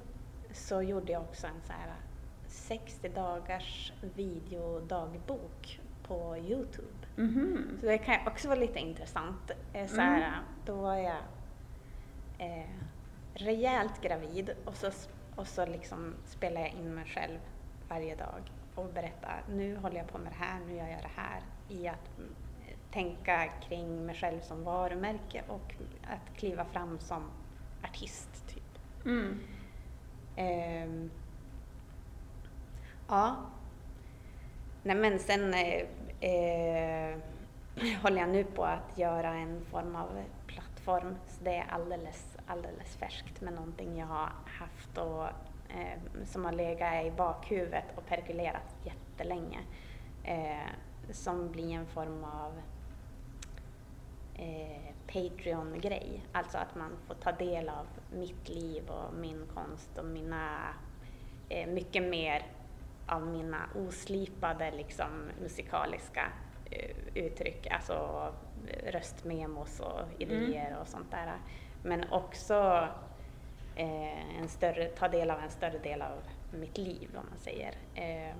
[0.52, 1.94] så gjorde jag också en så här
[2.48, 7.06] 60 dagars videodagbok på Youtube.
[7.16, 7.78] Mhm.
[7.80, 9.52] Så det kan också vara lite intressant.
[9.74, 11.18] Eh, Så här, Då var jag
[12.38, 12.70] eh,
[13.34, 14.92] rejält gravid och så,
[15.36, 17.40] och så liksom spelar jag in mig själv
[17.90, 21.22] varje dag och berättar nu håller jag på med det här, nu gör jag det
[21.22, 21.42] här.
[21.70, 22.36] I att mm,
[22.92, 27.24] tänka kring mig själv som varumärke och att kliva fram som
[27.90, 28.48] artist.
[28.48, 28.80] Typ.
[29.06, 29.40] Mm.
[30.36, 31.12] Ehm,
[33.08, 33.36] ja.
[34.84, 35.86] Nej men sen eh,
[36.30, 37.18] eh,
[38.04, 41.16] håller jag nu på att göra en form av plattform.
[41.28, 45.26] Så det är alldeles, alldeles färskt med någonting jag har haft och
[45.70, 49.60] eh, som har legat i bakhuvudet och perkulerat jättelänge.
[50.24, 50.70] Eh,
[51.12, 52.52] som blir en form av
[54.36, 56.26] eh, Patreon-grej.
[56.32, 60.74] Alltså att man får ta del av mitt liv och min konst och mina,
[61.50, 62.46] eh, mycket mer
[63.08, 66.32] av mina oslipade liksom, musikaliska
[66.72, 68.30] eh, uttryck, alltså
[68.88, 70.82] röstmemos och idéer mm.
[70.82, 71.38] och sånt där.
[71.84, 72.88] Men också
[73.76, 76.20] eh, en större, ta del av en större del av
[76.52, 77.76] mitt liv om man säger.
[77.96, 78.36] Eh,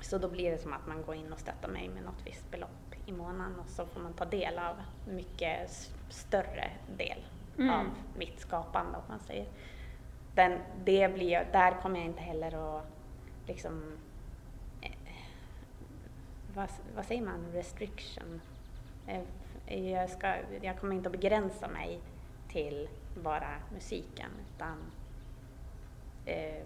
[0.00, 2.50] så då blir det som att man går in och stöttar mig med något visst
[2.50, 4.76] belopp i månaden och så får man ta del av
[5.08, 5.70] mycket
[6.08, 7.18] större del
[7.58, 7.70] mm.
[7.70, 7.86] av
[8.18, 9.46] mitt skapande om man säger.
[10.34, 12.84] Den, det blir, där kommer jag inte heller att
[13.46, 13.96] liksom
[14.80, 14.90] eh,
[16.54, 18.40] vad, vad, säger man, restriction?
[19.06, 22.00] Eh, jag, ska, jag kommer inte att begränsa mig
[22.48, 22.88] till
[23.22, 24.76] bara musiken utan
[26.26, 26.62] eh,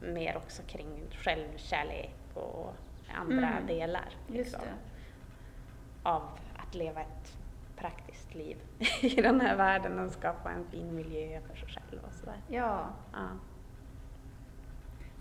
[0.00, 2.74] mer också kring självkärlek och
[3.14, 3.66] andra mm.
[3.66, 4.60] delar liksom,
[6.02, 6.22] av
[6.56, 7.36] att leva ett
[7.76, 8.56] praktiskt liv
[9.00, 12.40] i den här världen och skapa en fin miljö för sig själv och sådär.
[12.48, 12.86] Ja.
[13.12, 13.28] ja.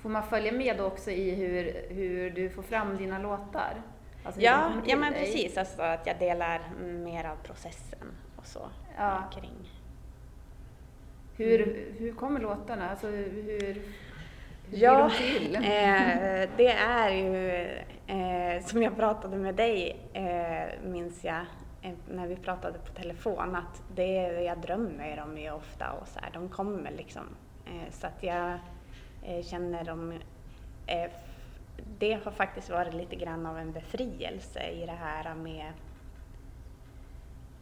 [0.01, 3.81] Får man följa med också i hur, hur du får fram dina låtar?
[4.23, 5.21] Alltså ja, ja men dig?
[5.21, 9.23] precis, alltså att jag delar mer av processen och så ja.
[9.33, 9.71] kring.
[11.37, 11.93] Hur, mm.
[11.97, 12.89] hur kommer låtarna?
[12.89, 13.81] Alltså hur,
[14.71, 15.05] Ja,
[15.53, 17.67] eh, det är ju
[18.07, 21.45] eh, som jag pratade med dig, eh, minns jag,
[21.81, 26.19] eh, när vi pratade på telefon, att det jag drömmer om ju ofta och så
[26.19, 27.23] här, de kommer liksom.
[27.65, 28.59] Eh, så att jag
[29.23, 30.19] eh, känner dem,
[30.87, 31.11] eh,
[31.99, 35.73] det har faktiskt varit lite grann av en befrielse i det här med,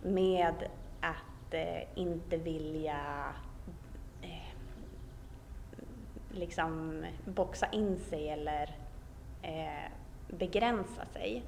[0.03, 0.55] med
[1.01, 2.99] att eh, inte vilja
[4.21, 4.55] eh,
[6.31, 8.75] liksom boxa in sig eller
[9.41, 9.91] eh,
[10.27, 11.43] begränsa sig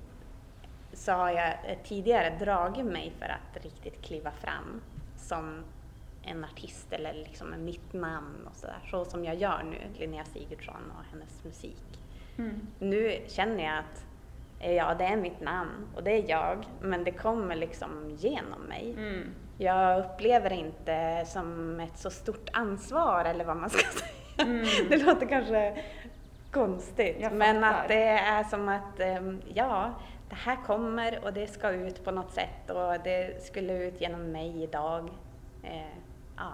[0.93, 1.53] så har jag
[1.83, 4.81] tidigare dragit mig för att riktigt kliva fram
[5.15, 5.63] som
[6.23, 10.25] en artist eller liksom med mitt namn och sådär, så som jag gör nu, Linnea
[10.25, 11.99] Sigurdsson och hennes musik.
[12.37, 12.67] Mm.
[12.79, 14.05] Nu känner jag att
[14.59, 18.61] eh, ja, det är mitt namn och det är jag, men det kommer liksom genom
[18.61, 18.93] mig.
[18.97, 19.29] Mm.
[19.57, 24.11] Jag upplever det inte som ett så stort ansvar eller vad man ska säga.
[24.39, 24.65] Mm.
[24.89, 25.83] det låter kanske
[26.51, 29.93] konstigt, men att det är som att ehm, ja,
[30.29, 34.31] det här kommer och det ska ut på något sätt och det skulle ut genom
[34.31, 35.09] mig idag.
[35.63, 35.97] Eh,
[36.37, 36.51] ja.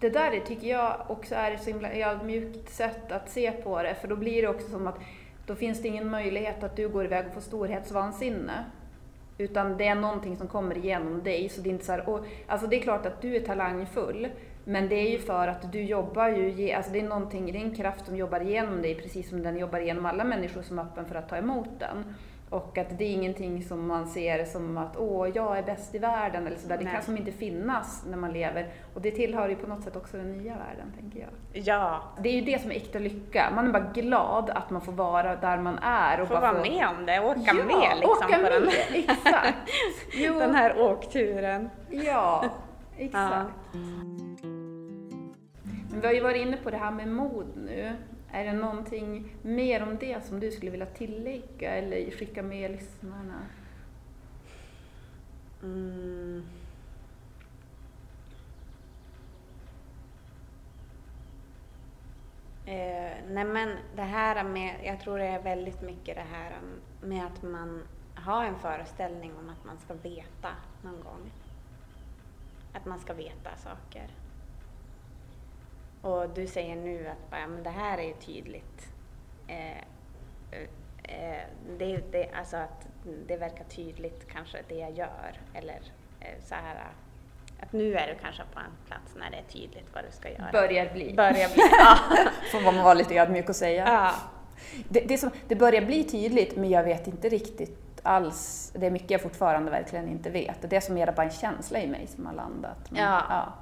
[0.00, 3.94] Det där tycker jag också är ett så himla ödmjukt sätt att se på det,
[3.94, 4.98] för då blir det också som att
[5.46, 8.64] då finns det ingen möjlighet att du går iväg och får storhetsvansinne.
[9.38, 11.48] Utan det är någonting som kommer igenom dig.
[11.48, 14.28] Så det, är inte så här, och, alltså det är klart att du är talangfull,
[14.68, 17.62] men det är ju för att du jobbar ju, alltså det är någonting, det är
[17.62, 20.82] en kraft som jobbar igenom dig precis som den jobbar igenom alla människor som är
[20.82, 22.14] öppen för att ta emot den.
[22.50, 25.98] Och att det är ingenting som man ser som att åh, jag är bäst i
[25.98, 26.78] världen eller sådär.
[26.78, 28.68] Det kan som inte finnas när man lever.
[28.94, 31.28] Och det tillhör ju på något sätt också den nya världen, tänker jag.
[31.64, 32.02] Ja.
[32.22, 33.52] Det är ju det som är äkta lycka.
[33.54, 36.20] Man är bara glad att man får vara där man är.
[36.20, 36.70] Och få vara få...
[36.70, 38.68] med om det, åka ja, med liksom åka på med, den.
[38.92, 39.58] exakt.
[40.38, 41.70] den här åkturen.
[41.90, 42.44] Ja,
[42.98, 43.34] exakt.
[43.72, 43.80] Ja.
[45.96, 47.96] Men vi har ju varit inne på det här med mod nu.
[48.30, 53.46] Är det någonting mer om det som du skulle vilja tillägga eller skicka med lyssnarna?
[55.62, 56.46] Mm.
[62.66, 66.52] Eh, nej men det här med, jag tror det är väldigt mycket det här
[67.02, 67.82] med att man
[68.14, 70.50] har en föreställning om att man ska veta
[70.82, 71.32] någon gång.
[72.72, 74.25] Att man ska veta saker.
[76.06, 78.88] Och du säger nu att bara, men det här är tydligt.
[79.48, 79.78] Eh,
[81.02, 81.42] eh,
[81.78, 82.86] det, det, alltså att
[83.28, 85.40] det verkar tydligt kanske det jag gör.
[85.54, 85.80] Eller
[86.20, 86.76] eh, så här
[87.60, 90.30] att nu är du kanske på en plats när det är tydligt vad du ska
[90.30, 90.48] göra.
[90.52, 91.14] Börjar bli.
[91.14, 91.98] Börjar bli, ja.
[92.52, 93.84] Får man vara lite ödmjuk och säga.
[93.86, 94.14] Ja.
[94.88, 98.72] Det, det, som, det börjar bli tydligt, men jag vet inte riktigt alls.
[98.74, 100.70] Det är mycket jag fortfarande verkligen inte vet.
[100.70, 102.90] Det är som är bara en känsla i mig som har landat.
[102.90, 103.22] Men, ja.
[103.28, 103.52] ja.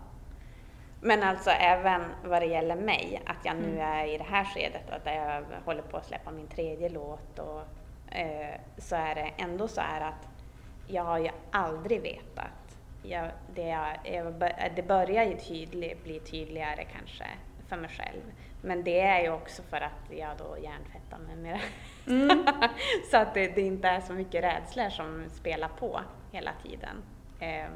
[1.07, 3.81] Men alltså även vad det gäller mig, att jag nu mm.
[3.81, 7.39] är i det här skedet och att jag håller på att släppa min tredje låt
[7.39, 7.63] och
[8.17, 10.29] eh, så är det ändå så här att
[10.89, 12.79] jag har ju aldrig vetat.
[13.03, 13.69] Jag, det,
[14.05, 14.33] jag,
[14.77, 17.27] det börjar ju tydlig, bli tydligare kanske
[17.69, 18.23] för mig själv.
[18.63, 21.61] Men det är ju också för att jag då hjärntvättar mig med
[22.07, 22.13] det.
[22.13, 22.47] Mm.
[23.11, 26.01] så att det, det inte är så mycket rädslor som spelar på
[26.33, 27.03] hela tiden.
[27.41, 27.71] Eh,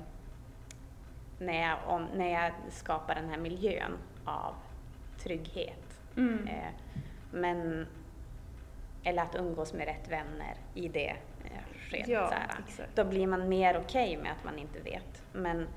[1.38, 4.54] när, jag, om, när jag skapar den här miljön av
[5.18, 6.00] trygghet.
[6.16, 6.48] Mm.
[6.48, 6.70] Eh,
[7.30, 7.86] men,
[9.04, 12.08] eller att umgås med rätt vänner i det eh, skedet.
[12.08, 12.32] Ja.
[12.94, 15.22] Då blir man mer okej med att man inte vet.
[15.32, 15.68] Men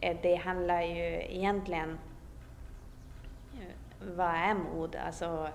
[0.00, 1.98] eh, det handlar ju egentligen
[3.54, 3.74] eh,
[4.16, 4.96] vad är mod?
[4.96, 5.48] Alltså,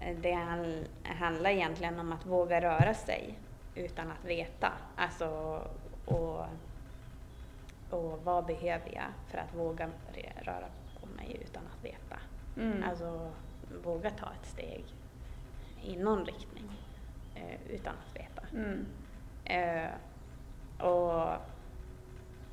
[0.00, 3.38] eh, det handl- handlar egentligen om att våga röra sig
[3.74, 4.72] utan att veta.
[4.96, 5.60] Alltså,
[6.04, 6.44] och,
[7.90, 9.90] och vad behöver jag för att våga
[10.42, 10.68] röra
[11.00, 12.18] på mig utan att veta?
[12.56, 12.82] Mm.
[12.82, 13.30] Alltså
[13.84, 14.84] våga ta ett steg
[15.82, 16.70] i någon riktning
[17.34, 18.42] eh, utan att veta.
[18.52, 18.86] Mm.
[19.44, 19.90] Eh,
[20.86, 21.32] och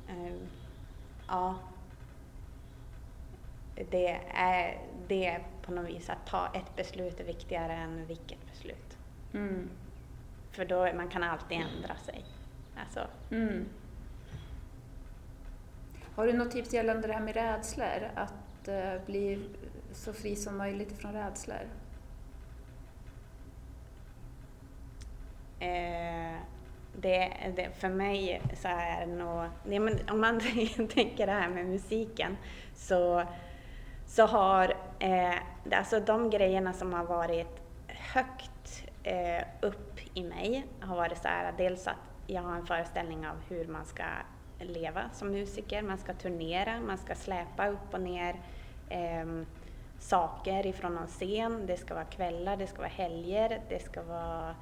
[0.08, 0.36] eh,
[1.28, 1.54] ja,
[3.90, 8.46] det är, det är på något vis att ta ett beslut är viktigare än vilket
[8.50, 8.98] beslut.
[9.34, 9.70] Mm.
[10.50, 12.24] För då man kan alltid ändra sig.
[12.76, 13.68] Alltså, Mm.
[16.18, 18.10] Har du något tips gällande det här med rädslor?
[18.14, 19.48] Att eh, bli
[19.92, 21.68] så fri som möjligt från rädslor?
[25.60, 26.36] Eh,
[26.96, 30.40] det, det, för mig så är det nog, nej men om man
[30.94, 32.36] tänker det här med musiken
[32.74, 33.24] så,
[34.06, 35.34] så har eh,
[35.72, 41.54] alltså de grejerna som har varit högt eh, upp i mig har varit så här,
[41.58, 44.04] dels att jag har en föreställning av hur man ska
[44.58, 48.36] leva som musiker, man ska turnera, man ska släpa upp och ner
[48.88, 49.46] ehm,
[49.98, 54.54] saker ifrån någon scen, det ska vara kvällar, det ska vara helger, det ska vara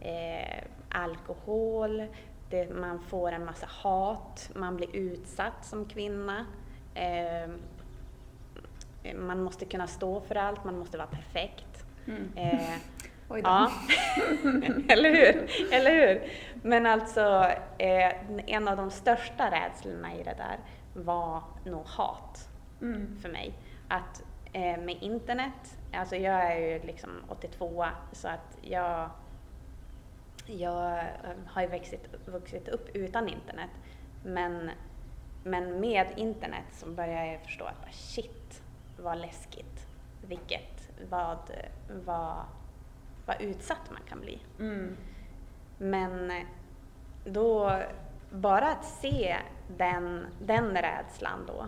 [0.00, 2.06] eh, alkohol,
[2.50, 6.46] det, man får en massa hat, man blir utsatt som kvinna.
[6.94, 7.50] Eh,
[9.14, 11.84] man måste kunna stå för allt, man måste vara perfekt.
[12.06, 12.32] Mm.
[13.28, 13.48] Oj då.
[13.50, 13.70] ja,
[14.88, 15.50] eller hur?
[15.72, 16.22] Eller hur?
[16.62, 18.12] Men alltså, eh,
[18.46, 20.58] en av de största rädslorna i det där
[20.94, 22.48] var nog hat
[22.80, 23.18] Mm.
[23.22, 23.52] för mig.
[23.88, 24.22] Att
[24.52, 29.10] eh, med internet, alltså jag är ju liksom 82 så att jag,
[30.46, 31.04] jag eh,
[31.46, 33.70] har ju vuxit, vuxit upp utan internet.
[34.24, 34.70] Men,
[35.44, 38.62] men med internet så börjar jag förstå att shit
[38.98, 39.86] vad läskigt,
[40.28, 41.50] vilket, vad,
[42.04, 42.36] vad,
[43.26, 44.38] vad utsatt man kan bli.
[44.58, 44.96] Mm.
[45.78, 46.32] Men
[47.24, 47.80] då,
[48.30, 49.36] bara att se
[49.76, 51.66] den, den rädslan då,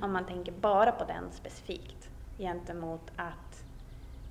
[0.02, 2.08] om man tänker bara på den specifikt,
[2.38, 3.64] gentemot att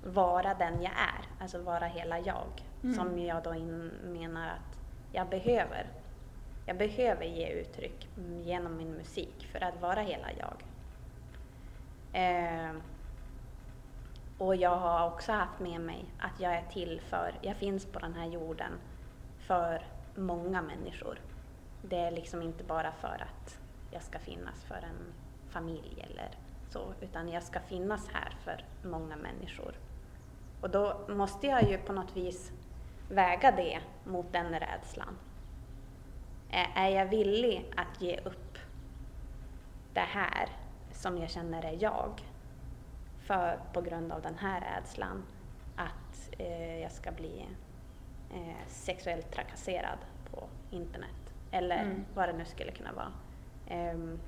[0.06, 2.96] vara den jag är, alltså vara hela jag, Mm.
[2.96, 4.80] som jag då in, menar att
[5.12, 5.88] jag behöver.
[6.66, 8.08] Jag behöver ge uttryck
[8.44, 10.64] genom min musik för att vara hela jag.
[12.14, 12.72] Eh,
[14.38, 18.00] och jag har också haft med mig att jag är till för, jag finns på
[18.00, 18.72] den här jorden
[19.40, 19.82] för
[20.16, 21.20] många människor.
[21.82, 23.60] Det är liksom inte bara för att
[23.92, 25.14] jag ska finnas för en
[25.50, 26.30] familj eller
[26.70, 29.74] så, utan jag ska finnas här för många människor.
[30.62, 32.52] Och då måste jag ju på något vis
[33.10, 35.18] väga det mot den rädslan.
[36.52, 38.58] Är- Är jag villig att ge upp
[39.94, 40.50] det här
[40.92, 42.22] som jag känner är jag
[43.28, 45.24] för, på grund av den här rädslan
[45.76, 47.46] att eh, jag ska bli
[48.34, 49.98] eh, sexuellt trakasserad
[50.32, 51.10] på internet
[51.52, 52.06] eller Mm.
[52.16, 53.12] vad det nu skulle kunna vara.
[53.68, 54.20] Ehm,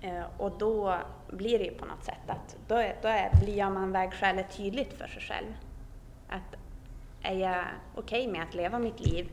[0.00, 0.98] eh, och då
[1.30, 4.92] blir det ju på något sätt att då, är, då är, blir man vägskälet tydligt
[4.92, 5.54] för sig själv.
[6.28, 6.56] Att
[7.22, 7.64] är jag
[7.94, 9.30] okej med att leva mitt liv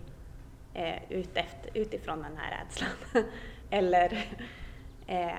[0.73, 2.89] eh, ut efter, utifrån den här rädslan?
[3.69, 4.25] eller
[5.07, 5.35] eh,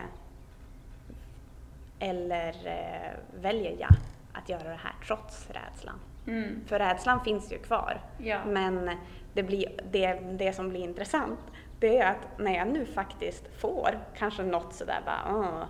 [1.98, 3.94] eller eh, väljer jag
[4.32, 6.00] att göra det här trots rädslan?
[6.26, 6.60] Mm.
[6.66, 8.00] För rädslan finns ju kvar.
[8.18, 8.44] Ja.
[8.46, 8.90] Men
[9.34, 11.40] det, blir, det, det som blir intressant,
[11.80, 15.62] det är att när jag nu faktiskt får kanske något sådär bara, åh,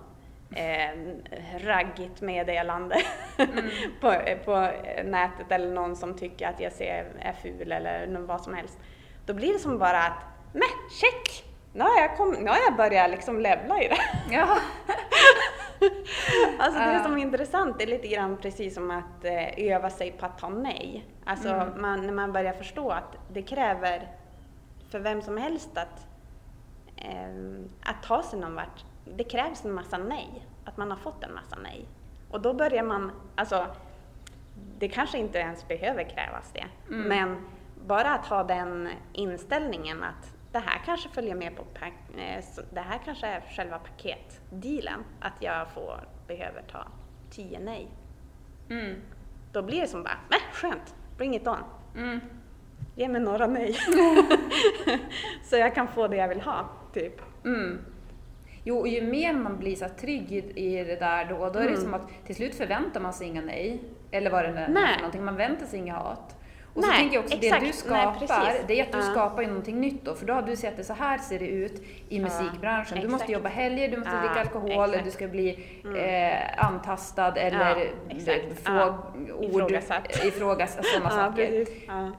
[0.59, 0.91] eh,
[1.59, 2.97] raggigt meddelande
[4.01, 4.15] på,
[4.45, 4.71] på
[5.05, 8.79] nätet eller någon som tycker att jag ser, är ful eller vad som helst.
[9.27, 10.69] Då blir det som bara att, men
[11.01, 11.45] check!
[11.73, 13.99] Nu har jag, kom, nu har jag börjat liksom levla i det.
[14.31, 14.59] Ja.
[16.59, 20.27] Alltså det som är intressant är lite grann precis som att eh, öva sig på
[20.27, 21.05] att ta nej.
[21.25, 21.81] Alltså Mm.
[21.81, 24.09] man, när man börjar förstå att det kräver
[24.91, 26.07] för vem som helst att,
[26.97, 28.85] eh, att ta sig någon vart,
[29.17, 30.29] det krävs en massa nej.
[30.65, 31.85] Att man har fått en massa nej.
[32.31, 33.67] Och då börjar man, alltså
[34.79, 36.65] det kanske inte ens behöver krävas det,
[36.95, 37.09] Mm.
[37.09, 37.37] men
[37.87, 43.01] bara att ha den inställningen att det här kanske följer med på eh, det här
[43.05, 46.89] kanske är själva paketdealen, att jag får, behöver ta
[47.31, 47.89] tio nej.
[48.71, 48.95] Mm.
[49.53, 51.65] Då blir det som bara, nej skönt, bring it on.
[51.97, 52.21] Mm.
[52.95, 53.77] Ge mig några nej.
[55.45, 57.21] så jag kan få det jag vill ha, typ.
[57.45, 57.79] Mm.
[58.65, 61.69] Jo, och ju mer man blir så trygg i, det där då, då är det
[61.69, 61.81] Mm.
[61.81, 63.81] som att till slut förväntar man sig inga nej.
[64.11, 66.36] Eller vad det nu är någonting, man väntar sig inga hat.
[66.77, 67.53] Och så Nej, tänker jag också, exakt.
[67.53, 68.65] det du Nej, skapar, precis.
[68.67, 69.05] det är att du Ja.
[69.05, 70.15] skapar ju någonting nytt då.
[70.15, 72.99] För då har du sett det så här ser det ut i musikbranschen.
[73.01, 75.05] Du måste jobba helger, du måste Ja, dricka alkohol, exakt.
[75.05, 75.49] du ska bli
[75.99, 77.75] eh, antastad eller
[78.55, 78.99] få Ja.
[79.35, 80.25] ord Ifrågasatt.
[80.25, 81.67] ifrågasatt, sådana saker.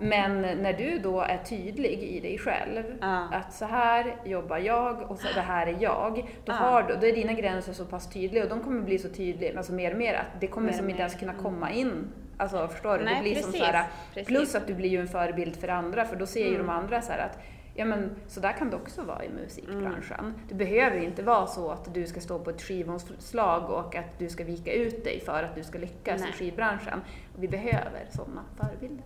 [0.04, 2.84] Men när du då är tydlig i dig själv,
[3.32, 7.08] att så här jobbar jag och så det här är jag, då, har du, då
[7.08, 9.98] är dina gränser så pass tydliga och de kommer bli så tydliga, alltså mer och
[9.98, 12.08] mer, att det kommer Mer som inte ens kunna komma in.
[12.38, 13.06] Alltså förstår du?
[13.06, 13.68] Nej, det blir som precis.
[13.68, 14.28] så här, Precis.
[14.28, 16.68] plus att du blir ju en förebild för andra, för då ser ju Mm.
[16.68, 17.40] de andra så här att
[17.80, 20.20] Ja men så där kan det också vara i musikbranschen.
[20.20, 20.34] Mm.
[20.50, 24.30] Det behöver inte vara så att du ska stå på ett skivomslag och att du
[24.30, 26.30] ska vika ut dig för att du ska lyckas Nej.
[26.30, 27.02] i skivbranschen.
[27.36, 29.06] Och vi behöver sådana förebilder.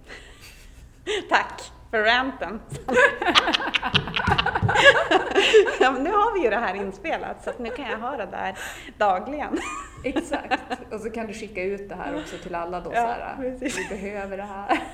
[1.29, 1.61] Tack
[1.91, 2.61] för ranten.
[5.79, 8.25] ja, nu har vi ju det här inspelat så att nu kan jag ha det
[8.31, 8.57] där
[8.97, 9.57] dagligen.
[10.03, 10.61] Exakt.
[10.91, 13.35] Och så kan du skicka ut det här också till alla då Ja, så här,
[13.59, 14.79] vi behöver det här.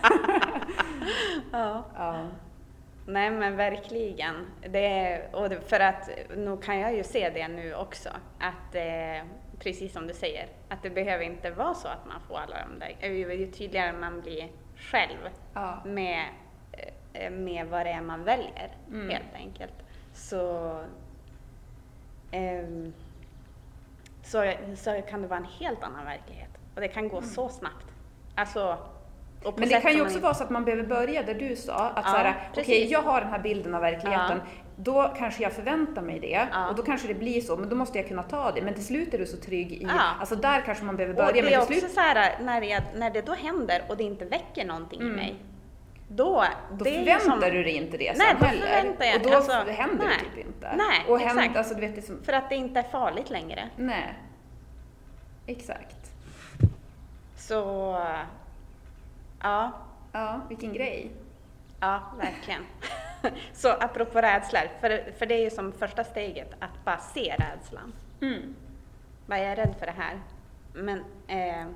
[1.52, 1.86] Ja.
[1.96, 2.28] Ja.
[3.06, 4.36] Nej men verkligen.
[4.70, 9.28] Det, och för att nu kan jag ju se det nu också, att eh,
[9.60, 12.80] precis som du säger, att det behöver inte vara så att man får alla de
[12.80, 15.18] där, ju, tydligare man blir själv
[15.54, 15.82] Ja.
[15.86, 16.26] med,
[17.32, 19.10] med vad det är man väljer Mm.
[19.10, 19.74] helt enkelt.
[20.14, 20.74] Så,
[22.32, 22.94] ehm,
[24.24, 27.86] så, så kan det vara en helt annan verklighet och det kan gå så snabbt.
[28.36, 28.78] Alltså,
[29.44, 31.56] och Men det kan ju också man vara så att man behöver börja där du
[31.56, 32.92] sa, att Ja, så här, okej precis.
[32.92, 34.42] jag har den här bilden av verkligheten,
[34.76, 36.70] då kanske jag förväntar mig det Ja.
[36.70, 38.62] och då kanske det blir så, men då måste jag kunna ta det.
[38.62, 40.00] Men till slut är du så trygg i, Ja.
[40.20, 42.40] alltså där kanske man behöver Och börja, det är men till också slut så här,
[42.44, 45.36] när det, när det då händer och det inte väcker någonting i mig,
[46.08, 46.44] då...
[46.72, 48.62] då är förväntar som- du dig inte det Nej, sen då heller.
[48.62, 50.18] förväntar jag- och då alltså, händer nej.
[50.30, 50.76] det typ inte.
[50.76, 51.58] Nej, och händer, exakt.
[51.58, 53.70] alltså, du vet, det som, För att det inte är farligt längre.
[53.76, 54.14] nej.
[55.48, 56.12] Exakt.
[57.38, 57.62] Så...
[59.44, 59.72] Ja,
[60.12, 61.12] Ja, vilken grej.
[61.80, 62.62] ja verkligen.
[63.54, 67.94] så apropå rädslor, för, för det är ju som första steget att bara se rädslan.
[68.22, 68.56] Mm.
[69.30, 70.20] Är jag rädd för det här?
[70.74, 71.68] Men eh,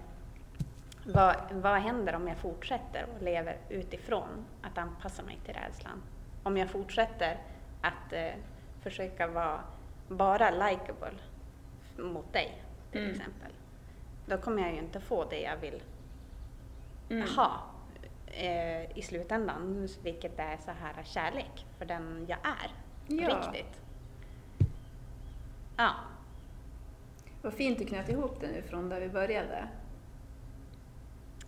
[1.06, 6.02] vad, vad händer om jag fortsätter och lever utifrån att anpassa mig till rädslan?
[6.44, 7.38] Om jag fortsätter
[7.82, 8.32] att eh,
[8.82, 9.62] försöka vara
[10.08, 11.14] bara likable
[11.98, 13.12] mot dig till Mm.
[13.12, 13.52] exempel.
[14.26, 15.82] Då kommer jag ju inte få det jag vill
[17.10, 17.28] Mm.
[17.36, 17.62] ha
[18.28, 22.72] eh, i slutändan, vilket är så här kärlek för den jag är.
[23.08, 23.28] Ja.
[23.38, 23.82] Riktigt.
[25.78, 25.92] Ja.
[27.42, 29.68] Vad fint du knöt ihop det nu från där vi började.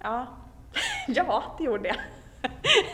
[0.04, 0.28] Ja,
[1.08, 1.98] ja det gjorde jag.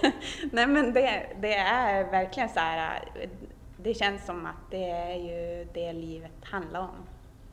[0.51, 3.01] Nej men det, det är verkligen så här,
[3.77, 6.95] det känns som att det är ju det livet handlar om.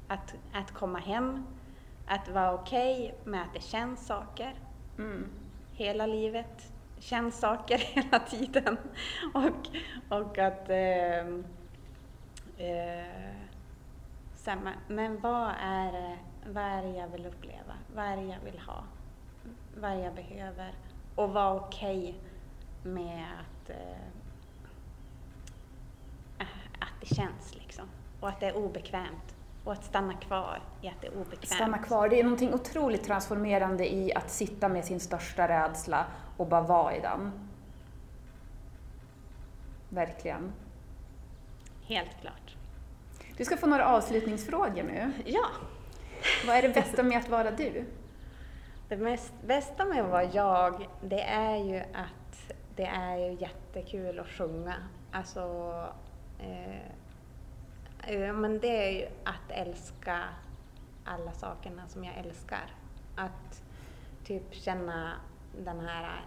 [0.08, 1.46] Att, att komma hem,
[2.06, 4.54] att vara okej med att det känns saker
[4.98, 5.28] Mm.
[5.72, 8.76] hela livet, känns saker hela tiden.
[9.34, 9.68] Och,
[10.18, 10.70] och att...
[10.70, 11.18] Eh,
[12.58, 13.06] eh,
[14.46, 17.74] här, men, vad är, vad är det jag vill uppleva?
[17.94, 18.84] Vad är det jag vill ha?
[19.80, 20.74] Vad jag behöver?
[21.14, 22.14] Och vara okej
[22.82, 23.96] med att, eh,
[26.78, 27.84] att det känns liksom.
[28.20, 29.34] Och att det är obekvämt.
[29.64, 31.48] Och att stanna kvar i att det är obekvämt.
[31.48, 32.08] Stanna kvar.
[32.08, 36.06] Det är någonting otroligt transformerande i att sitta med sin största rädsla
[36.36, 37.32] och bara vara i den.
[39.88, 40.52] Verkligen.
[41.86, 42.56] Helt klart.
[43.36, 45.12] Du ska få några avslutningsfrågor nu.
[45.24, 45.46] Ja.
[46.46, 47.84] Vad är det bästa med att vara du?
[48.88, 54.18] Det mest, bästa med att vara jag, det är ju att det är ju jättekul
[54.18, 54.74] att sjunga.
[55.12, 55.40] Alltså,
[56.38, 56.80] eh,
[58.06, 60.22] eh men det är ju att älska
[61.04, 62.74] alla sakerna som jag älskar.
[63.16, 63.62] Att
[64.24, 65.12] typ känna
[65.64, 66.20] den här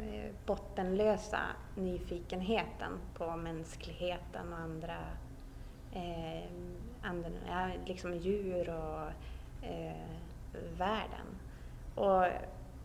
[0.00, 1.40] eh, bottenlösa
[1.76, 4.98] nyfikenheten på mänskligheten och andra,
[5.92, 6.50] eh,
[7.02, 9.10] andra ja, liksom djur och
[9.66, 10.10] eh,
[10.76, 11.26] världen.
[11.94, 12.24] Och,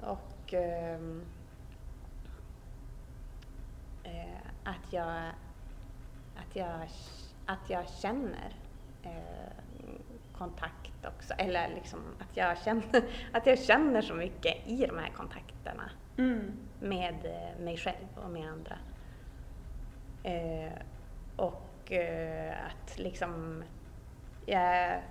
[0.01, 1.25] och ehm,
[4.03, 5.31] eh, att, jag,
[6.35, 6.89] att, jag,
[7.45, 8.55] att jag känner
[9.03, 9.51] eh,
[10.37, 11.33] kontakt också.
[11.33, 13.03] Eller liksom att jag, känner,
[13.33, 16.51] att jag känner så mycket i de här kontakterna Mm.
[16.79, 18.77] med eh, mig själv och med andra.
[20.23, 20.73] Eh,
[21.35, 23.63] och eh, att liksom
[24.45, 25.01] jag,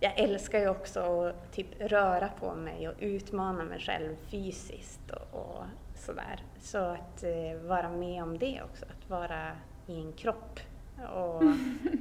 [0.00, 5.40] jag älskar ju också att typ röra på mig och utmana mig själv fysiskt och,
[5.40, 5.64] och
[5.94, 6.42] sådär.
[6.60, 9.50] Så att eh, vara med om det också, att vara
[9.86, 10.60] i en kropp
[11.14, 11.42] och,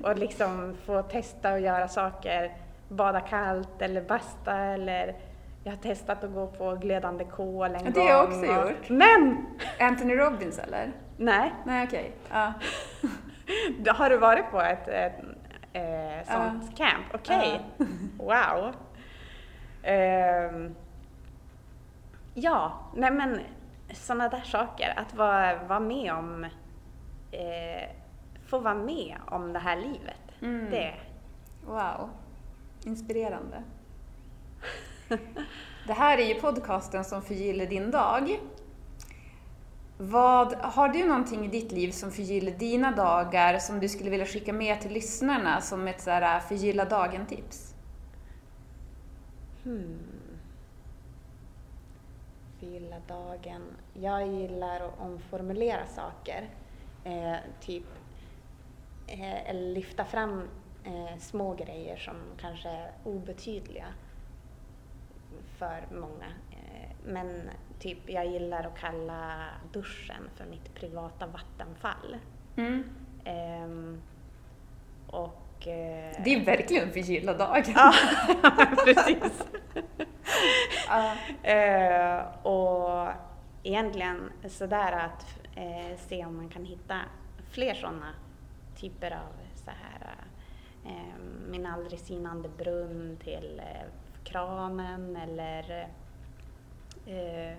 [0.10, 2.52] och liksom få testa att göra saker,
[2.90, 5.16] bada kallt eller basta eller
[5.64, 7.94] jag har testat att gå på glödande kol en Ja, gång.
[7.94, 8.90] det har jag också och- gjort.
[8.90, 9.46] Men!
[9.80, 10.92] Anthony Robbins eller?
[11.18, 12.12] Nej, Nej okej.
[12.32, 12.54] Ja.
[13.80, 15.14] då har du varit på ett, ett
[15.74, 17.06] eh, sånt camp?
[17.14, 17.62] Okej.
[18.18, 18.74] Wow.
[19.84, 20.76] Ehm,
[22.34, 23.40] ja, nej men
[23.94, 24.94] sådana där saker.
[25.00, 26.44] Att vara, vara med om,
[27.32, 27.90] eh,
[28.48, 30.42] få vara med om det här livet.
[30.42, 30.70] Mm.
[30.72, 30.94] Det,
[31.66, 32.10] Wow.
[32.86, 33.64] Inspirerande.
[35.88, 38.40] Det här är ju podcasten som förgyller din dag.
[39.98, 44.26] Vad, har du någonting i ditt liv som förgyller dina dagar som du skulle vilja
[44.26, 47.76] skicka med till lyssnarna som ett så här äh, förgylla dagen-tips?
[49.64, 50.00] hmm.
[52.60, 53.62] Förgylla dagen.
[53.94, 56.50] Jag gillar att omformulera saker.
[57.04, 57.86] Eh, typ
[59.08, 60.50] eh, eller lyfta fram
[60.84, 63.86] eh, små grejer som kanske är obetydliga
[65.58, 66.28] för många.
[66.52, 67.50] Eh, men
[67.84, 72.18] typ jag gillar att kalla duschen för mitt privata vattenfall.
[72.56, 72.84] Mm.
[73.26, 74.02] Ehm,
[75.08, 75.68] och...
[75.68, 77.64] eh, Det är verkligen förgylla dagen.
[77.76, 77.94] Ja,
[78.86, 79.44] precis.
[80.88, 81.16] Ja.
[81.50, 83.08] Eh, och
[83.64, 85.26] egentligen sådär att
[85.56, 87.00] eh, se om man kan hitta
[87.52, 88.10] fler sådana
[88.76, 89.34] typer av
[89.66, 90.16] så här
[90.86, 91.20] eh,
[91.50, 93.88] min aldrig sinande brunn till eh,
[94.24, 95.88] kranen eller
[97.06, 97.58] eh,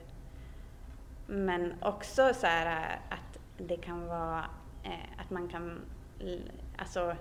[1.27, 4.45] men också så här att det kan vara
[4.83, 5.81] eh, att man kan
[6.77, 7.17] alltså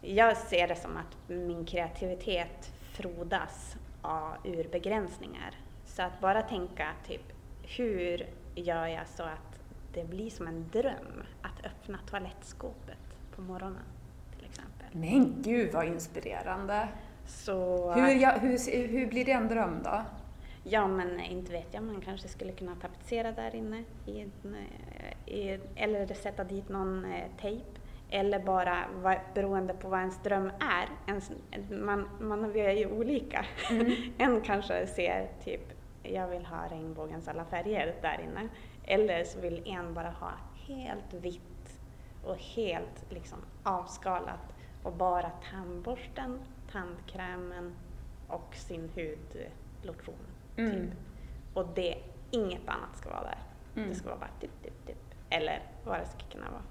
[0.00, 5.54] jag ser det som att min kreativitet frodas av, ur begränsningar.
[5.84, 7.32] Så att bara tänka typ,
[7.76, 9.60] hur gör jag så att
[9.94, 12.98] det blir som en dröm att öppna toalettskåpet
[13.36, 13.84] på morgonen
[14.36, 14.86] till exempel.
[14.92, 16.88] Men gud vad inspirerande.
[17.26, 20.02] Så, Hur, ja, hur, hur blir det en dröm då?
[20.64, 25.60] Ja men inte vet jag, man kanske skulle kunna tapetsera där inne i, eh, i,
[25.76, 27.64] eller sätta dit någon eh, tejp.
[28.10, 31.30] Eller bara, vad- beroende på vad ens dröm är, ens,
[31.70, 33.46] man, man vi är ju olika.
[34.18, 35.60] en kanske ser typ,
[36.02, 38.48] jag vill ha regnbågens alla färger där inne.
[38.84, 40.32] Eller så vill en bara ha
[40.66, 41.80] helt vitt
[42.24, 46.40] och helt liksom avskalat och bara tandborsten,
[46.72, 47.74] tandkrämen
[48.28, 50.31] och sin hudlotion.
[50.56, 50.70] Mm.
[50.72, 50.90] Typ.
[51.54, 51.94] Och det,
[52.30, 53.38] inget annat ska vara där.
[53.76, 53.88] Mm.
[53.88, 54.96] Det ska vara bara typ, typ, typ.
[55.30, 56.62] Eller vad det ska kunna vara.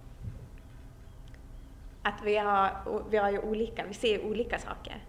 [2.04, 2.72] Att vi har,
[3.10, 5.04] vi har ju olika, vi ser olika saker.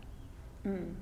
[0.64, 0.96] Mm.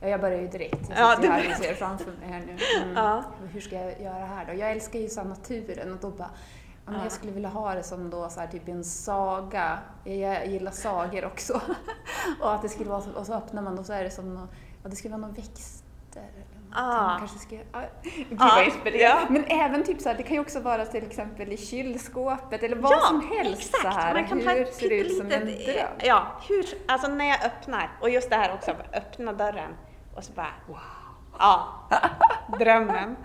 [0.00, 0.88] Ja, jag börjar ju direkt.
[0.90, 2.56] Jag Ja, du- här och ser framför mig här nu.
[2.82, 2.94] Mm.
[2.96, 3.24] Ja.
[3.52, 4.52] Hur ska jag göra här då?
[4.54, 6.30] Jag älskar ju så naturen och då bara,
[6.86, 7.02] men Ja.
[7.02, 9.78] jag skulle vilja ha det som då så här, typ en saga.
[10.04, 11.60] Jag, gillar sagor också.
[12.40, 14.34] och att det skulle vara så, och så öppnar man och så är det som
[14.34, 14.48] nå,
[14.82, 15.83] ja, det skulle vara några växter
[16.16, 16.44] eller.
[16.76, 17.18] Ah.
[17.18, 19.02] Kanske ska, ja, gud Ja, vad inspirerande.
[19.02, 19.26] ja.
[19.28, 22.76] Men även typ så här, det kan ju också vara till exempel i kylskåpet eller
[22.76, 23.94] vad ja, som helst exakt.
[23.94, 24.14] så här.
[24.14, 25.88] Man kan hur ta ser det ut som en dröm?
[26.02, 29.70] Ja, hur, alltså när jag öppnar, och just det här också, öppna dörren
[30.14, 30.78] och så bara wow.
[31.38, 31.68] Ja,
[32.58, 33.16] drömmen.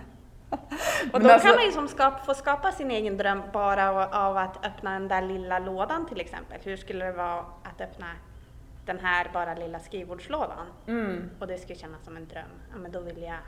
[1.12, 4.36] Och då alltså- kan man ju som skap, få skapa sin egen dröm bara av
[4.36, 6.58] att öppna den där lilla lådan till exempel.
[6.62, 8.06] Hur skulle det vara att öppna
[8.86, 10.66] den här bara lilla skrivbordslådan?
[10.86, 11.30] Mm.
[11.38, 12.50] Och det skulle kännas som en dröm.
[12.72, 13.38] Ja, men då vill jag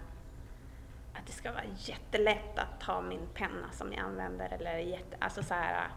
[1.14, 5.42] att det ska vara jättelätt att ta min penna som jag använder eller jätte, alltså
[5.42, 5.88] så här.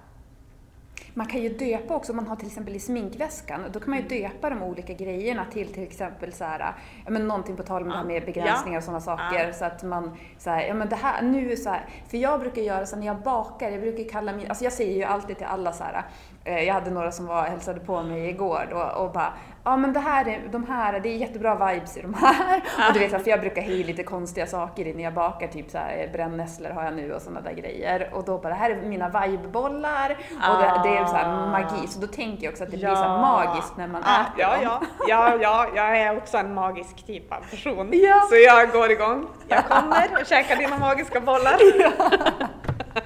[1.13, 3.99] Man kan ju döpa också, om man har till exempel i sminkväskan, då kan man
[3.99, 6.59] ju döpa de olika grejerna till till exempel så här,
[7.05, 8.07] ja men någonting på tal om det här Ja.
[8.07, 9.47] med begränsningar och sådana saker.
[9.47, 9.53] Ja.
[9.53, 12.61] Så att man, så här, ja men det här, nu så här, för jag brukar
[12.61, 15.45] göra så när jag bakar, jag brukar kalla min, alltså jag säger ju alltid till
[15.45, 16.03] alla så här,
[16.45, 19.33] jag hade några som var, hälsade på mig igår då, och bara,
[19.63, 22.55] ja men det här är, de här, det är jättebra vibes i de här.
[22.87, 25.47] Och du vet, för jag brukar ha i lite konstiga saker i när jag bakar,
[25.47, 28.09] typ så här, brännässlor har jag nu och sådana där grejer.
[28.13, 30.17] Och då bara, det här är mina vibebollar
[30.49, 31.51] och det, det är så här Ah.
[31.51, 31.87] magi.
[31.87, 34.33] Så då tänker jag också att det blir så här magiskt när man ja, äter
[34.37, 37.89] ja, ja, ja, ja, jag är också en magisk typ av person.
[37.93, 38.21] Ja.
[38.29, 39.27] Så jag går igång.
[39.47, 41.55] Jag kommer och käkar dina magiska bollar.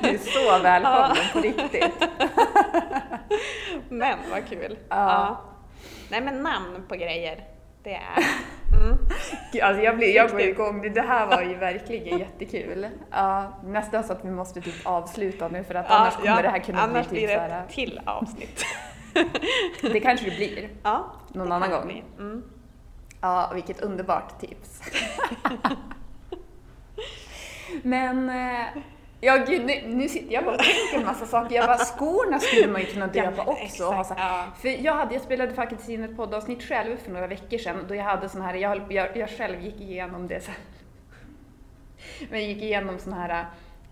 [0.00, 2.08] Du är så välkommen på riktigt.
[3.88, 4.78] Men vad kul.
[4.88, 5.40] Ja.
[6.10, 7.44] Nej men namn på grejer,
[7.82, 8.24] det är...
[9.52, 12.88] Gud, Alltså jag, blir, jag går igång, det här var ju verkligen jättekul.
[13.10, 16.58] Ja, nästan så att vi måste typ avsluta nu för att annars kommer det här
[16.58, 18.64] kunna annars bli typ blir så det ett till avsnitt.
[19.82, 22.04] det kanske det blir ja, någon annan gång.
[22.18, 22.42] Mm.
[23.20, 24.82] Ja, vilket underbart tips.
[27.82, 28.66] Men, eh,
[29.24, 31.56] ja gud, nu, nu sitter jag bara och tänker en massa saker.
[31.56, 33.66] Jag bara, skorna skulle man ju kunna Ja, döpa men också.
[33.76, 34.44] så exakt, ja.
[34.62, 37.94] För jag, hade, jag spelade faktiskt in ett poddavsnitt själv för några veckor sedan då
[37.94, 40.54] jag hade sån här, jag, jag, jag själv gick igenom det sen.
[42.30, 43.46] Men jag gick igenom sån här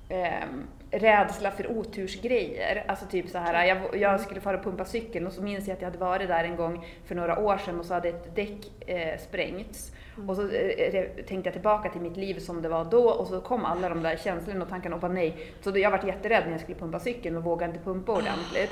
[0.08, 2.84] ehm, rädsla för otursgrejer.
[2.88, 5.74] Alltså typ så här, jag, jag skulle fara och pumpa cykeln och så minns jag
[5.74, 8.36] att jag hade varit där en gång för några år sedan och så hade ett
[8.36, 9.92] däck eh, sprängts.
[10.28, 10.46] Och så eh,
[10.92, 13.88] re- tänkte jag tillbaka till mitt liv som det var då och så kom alla
[13.88, 15.36] de där känslorna och tankarna och bara nej.
[15.60, 18.70] Så jag varit jätterädd när jag skulle pumpa cykeln och vågade inte pumpa ordentligt.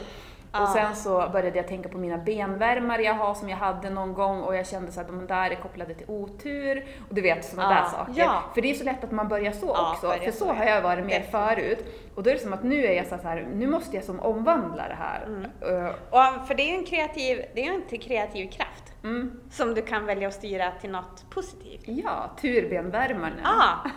[0.52, 0.62] Ah.
[0.62, 4.14] Och sen så började jag tänka på mina benvärmare jag har som jag hade någon
[4.14, 7.44] gång och jag kände så att de där är kopplade till otur och du vet
[7.44, 8.12] sådana Ja, där saker.
[8.16, 8.42] ja.
[8.54, 10.64] För det är så lätt att man börjar så Ja, också, för så, så har
[10.64, 10.70] ja.
[10.70, 11.84] jag varit mer förut.
[12.14, 14.20] Och då är det som att nu är jag så här, nu måste jag som
[14.20, 15.24] omvandla det här.
[15.26, 15.84] Mm.
[15.84, 19.40] Uh, Och för det är ju en kreativ, det är ju till kreativ kraft mm,
[19.50, 21.82] som du kan välja att styra till något positivt.
[21.86, 23.40] ja, turbenvärmarna.
[23.44, 23.90] Ja,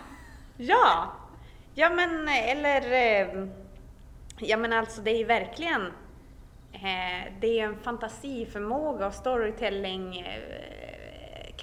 [0.58, 1.12] ja,
[1.74, 3.48] ja men eller, eh,
[4.40, 5.82] ja men alltså det är verkligen,
[6.72, 11.56] eh, det är en fantasiförmåga och storytelling eh,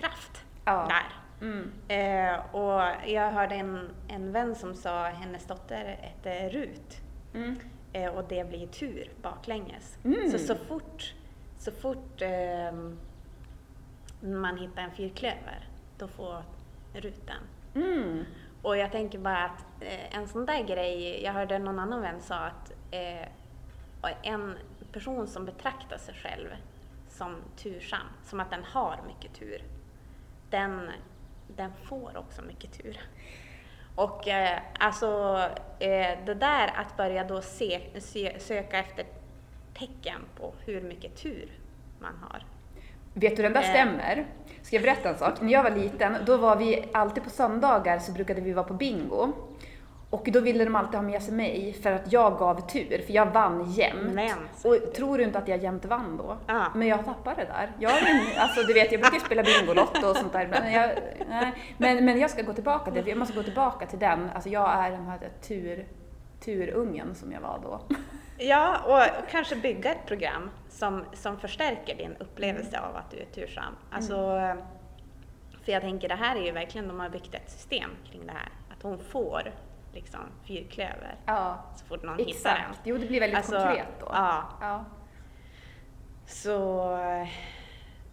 [0.65, 0.89] Ja.
[0.89, 1.07] där.
[1.47, 1.71] Mm.
[2.53, 6.97] Och jag hörde en, en vän som sa hennes dotter hette Rut
[7.35, 7.57] Mm.
[8.15, 9.99] och det blir tur baklänges.
[10.05, 10.31] Mm.
[10.31, 11.15] Så så fort,
[11.59, 12.99] så fort ehm,
[14.21, 15.69] man hittar en fyrklöver,
[15.99, 16.43] då får
[16.93, 17.83] Rut den.
[17.85, 18.25] Mm.
[18.63, 22.21] Och jag tänker bara att eh, en sån där grej, jag hörde någon annan vän
[22.21, 23.29] sa att eh,
[24.23, 24.57] en
[24.93, 26.49] person som betraktar sig själv
[27.09, 29.63] som tursam, som att den har mycket tur,
[30.51, 30.91] den,
[31.57, 33.01] den får också mycket tur.
[33.95, 35.39] Och eh, alltså
[35.79, 39.07] eh, det där att börja då se, se, söka efter
[39.75, 41.51] tecken på hur mycket tur
[41.99, 42.45] man har.
[43.15, 43.69] Vet du, den där Eh.
[43.71, 44.25] stämmer.
[44.63, 45.41] Ska jag berätta en sak?
[45.41, 48.75] När jag var liten, då var vi alltid på söndagar så brukade vi vara på
[48.75, 49.33] bingo.
[50.11, 53.13] Och då ville de alltid ha med sig mig för att jag gav tur, för
[53.13, 54.13] jag vann jämt.
[54.15, 54.31] Men,
[54.65, 56.37] Och tror du inte att jag jämt vann då?
[56.47, 56.65] Ja.
[56.75, 57.71] Men jag tappade där.
[57.79, 57.93] Jag,
[58.39, 60.49] alltså, du vet, jag brukar spela Bingolotto och sånt där.
[60.51, 60.91] Men jag,
[61.29, 61.53] nej.
[61.79, 64.31] men, men jag ska gå tillbaka till, jag måste gå tillbaka till den.
[64.35, 65.87] Alltså jag är den här tur,
[66.45, 67.81] turungen som jag var då.
[68.39, 73.25] Ja, och kanske bygga ett program som, som förstärker din upplevelse av att du är
[73.25, 73.77] tursam.
[73.91, 74.15] Alltså,
[75.63, 78.33] För jag tänker, det här är ju verkligen, de har byggt ett system kring det
[78.33, 78.49] här.
[78.77, 79.53] Att hon får
[79.93, 82.59] liksom fyrklöver Ja, så fort någon hittar exakt.
[82.75, 82.77] den.
[82.85, 84.07] Jo, det blir väldigt Alltså, konkret då.
[84.13, 84.85] Ja, Ja.
[86.27, 86.89] så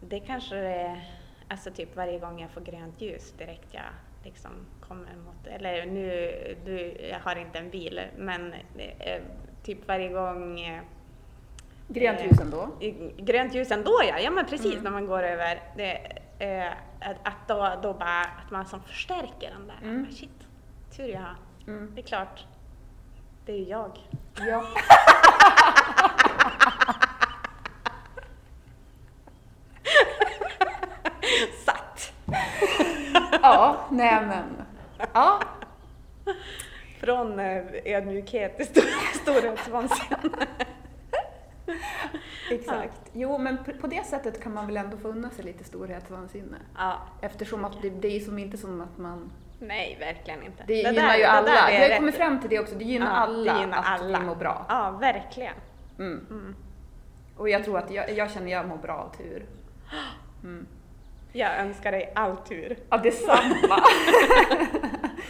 [0.01, 1.03] det kanske är,
[1.47, 3.84] alltså typ varje gång jag får grönt ljus direkt jag
[4.24, 4.51] liksom
[4.88, 6.32] kommer mot, eller nu,
[6.66, 8.53] du, jag har inte en bil, men
[8.99, 9.22] eh,
[9.64, 10.82] typ varje gång eh,
[11.88, 12.70] Grönt Eh, ljus ändå.
[13.18, 14.84] Grönt ljus ändå ja, ja men precis Mm.
[14.84, 15.62] när man går över.
[15.76, 15.92] Det,
[16.40, 19.78] eh, att, att då, då bara, att man som förstärker den där.
[19.84, 20.04] Mm.
[20.04, 20.30] Bara, Shit,
[20.96, 21.36] tur jag har.
[21.68, 21.92] Mm.
[21.96, 22.46] Det är klart,
[23.46, 23.92] det är ju jag.
[24.40, 24.64] Ja.
[31.66, 32.14] Satt!
[33.42, 34.46] ja, nej men.
[35.14, 35.40] Ja,
[37.00, 40.48] Från eh, ödmjukhet till stor, storhetsvansinne.
[42.51, 43.01] exakt.
[43.13, 46.57] Jo, men på det sättet kan man väl ändå få unna sig lite storhetsvansinne.
[46.78, 49.32] Ja, Eftersom att det, det är som inte som att man...
[49.59, 50.63] nej verkligen inte.
[50.68, 51.51] Det, där- gynnar ju det alla.
[51.51, 54.01] där Vi har kommit fram till det också, det gynnar Ja, alla det gynnar att
[54.01, 54.20] alla.
[54.20, 54.65] vi mår bra.
[54.70, 55.53] Ja, verkligen.
[55.99, 56.26] Mm.
[56.30, 56.55] Mm.
[57.38, 59.45] Och jag tror att jag, jag känner jag mår bra av tur.
[60.43, 60.68] Mm.
[61.34, 62.78] Jag önskar dig all tur.
[62.89, 63.76] Ja, detsamma!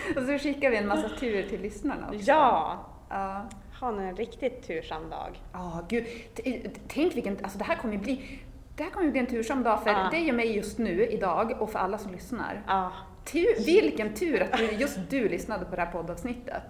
[0.16, 2.20] Och så skickar vi en massa tur till lyssnarna också.
[2.22, 2.86] Ja!
[3.10, 3.50] Ja.
[3.80, 5.42] Ha nu en riktigt tursam dag.
[5.54, 6.06] Ja, gud.
[6.36, 8.40] T- Tänk vilken, alltså det här kommer ju bli,
[8.76, 10.10] det här kommer ju bli en tursam dag för Ja.
[10.12, 12.62] dig och mig just nu, idag, och för alla som lyssnar.
[12.68, 12.92] Ja,
[13.26, 16.64] Tur, vilken tur att du, just du lyssnade på det här poddavsnittet.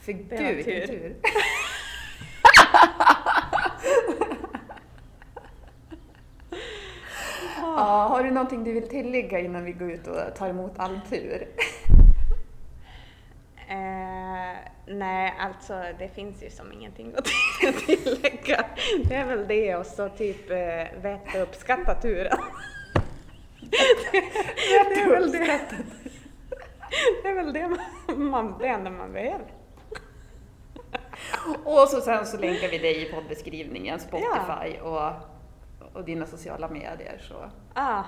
[0.00, 0.86] För var du, vilken tur.
[0.86, 1.16] tur.
[7.60, 11.00] Ja, har du någonting du vill tillägga innan vi går ut och tar emot all
[11.10, 11.48] tur?
[13.68, 14.56] Eh,
[14.92, 17.24] nej, alltså det finns ju som ingenting att
[17.86, 18.64] tillägga.
[19.04, 22.38] Det är väl det och så typ eh, veta och uppskatta turen.
[24.90, 25.60] det, är väl det.
[27.22, 27.76] det är väl det
[28.16, 29.52] man, det enda man behöver.
[31.64, 35.12] Och så sen så länkar vi dig i poddbeskrivningen, Spotify och,
[35.92, 37.18] och dina sociala medier.
[37.28, 37.50] Så.
[37.74, 38.04] Ah,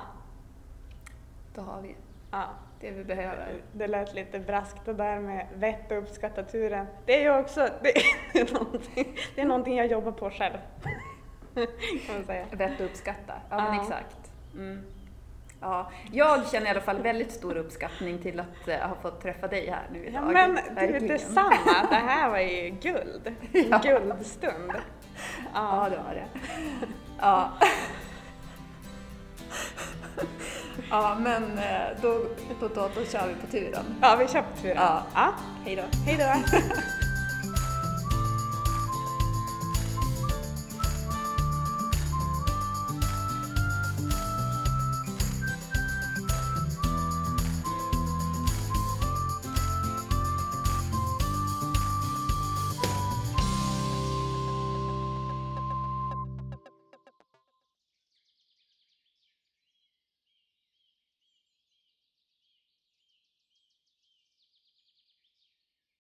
[1.55, 1.97] Då har vi
[2.31, 2.45] Ja.
[2.85, 3.47] Det vi behöver.
[3.73, 6.87] Det lät lite braskt det där med vett och uppskatta turen.
[7.07, 7.97] Det är ju också det
[8.41, 10.57] är någonting, det är någonting jag jobbar på själv.
[12.07, 12.45] Kan man säga.
[12.51, 13.33] Vett att uppskatta.
[13.51, 13.83] Ja, men Ja.
[13.83, 14.31] exakt.
[14.55, 14.83] Mm.
[15.61, 19.49] Ja, jag känner i alla fall väldigt stor uppskattning till att eh, ha fått träffa
[19.49, 20.23] dig här nu idag.
[20.23, 21.07] Ja men du Verkligen.
[21.07, 23.35] detsamma, det här var ju guld.
[23.71, 23.79] Ja.
[23.83, 24.73] Guldstund.
[25.55, 26.27] Ja, det var det.
[27.21, 27.51] Ja.
[30.91, 32.19] Ja, men eh, då,
[32.61, 33.85] då, då, då kör vi på turen.
[34.01, 34.77] Ja, vi kör på turen.
[34.77, 35.03] Ja.
[35.15, 35.35] ja.
[35.65, 35.83] Hej då.
[36.07, 36.59] Hej då.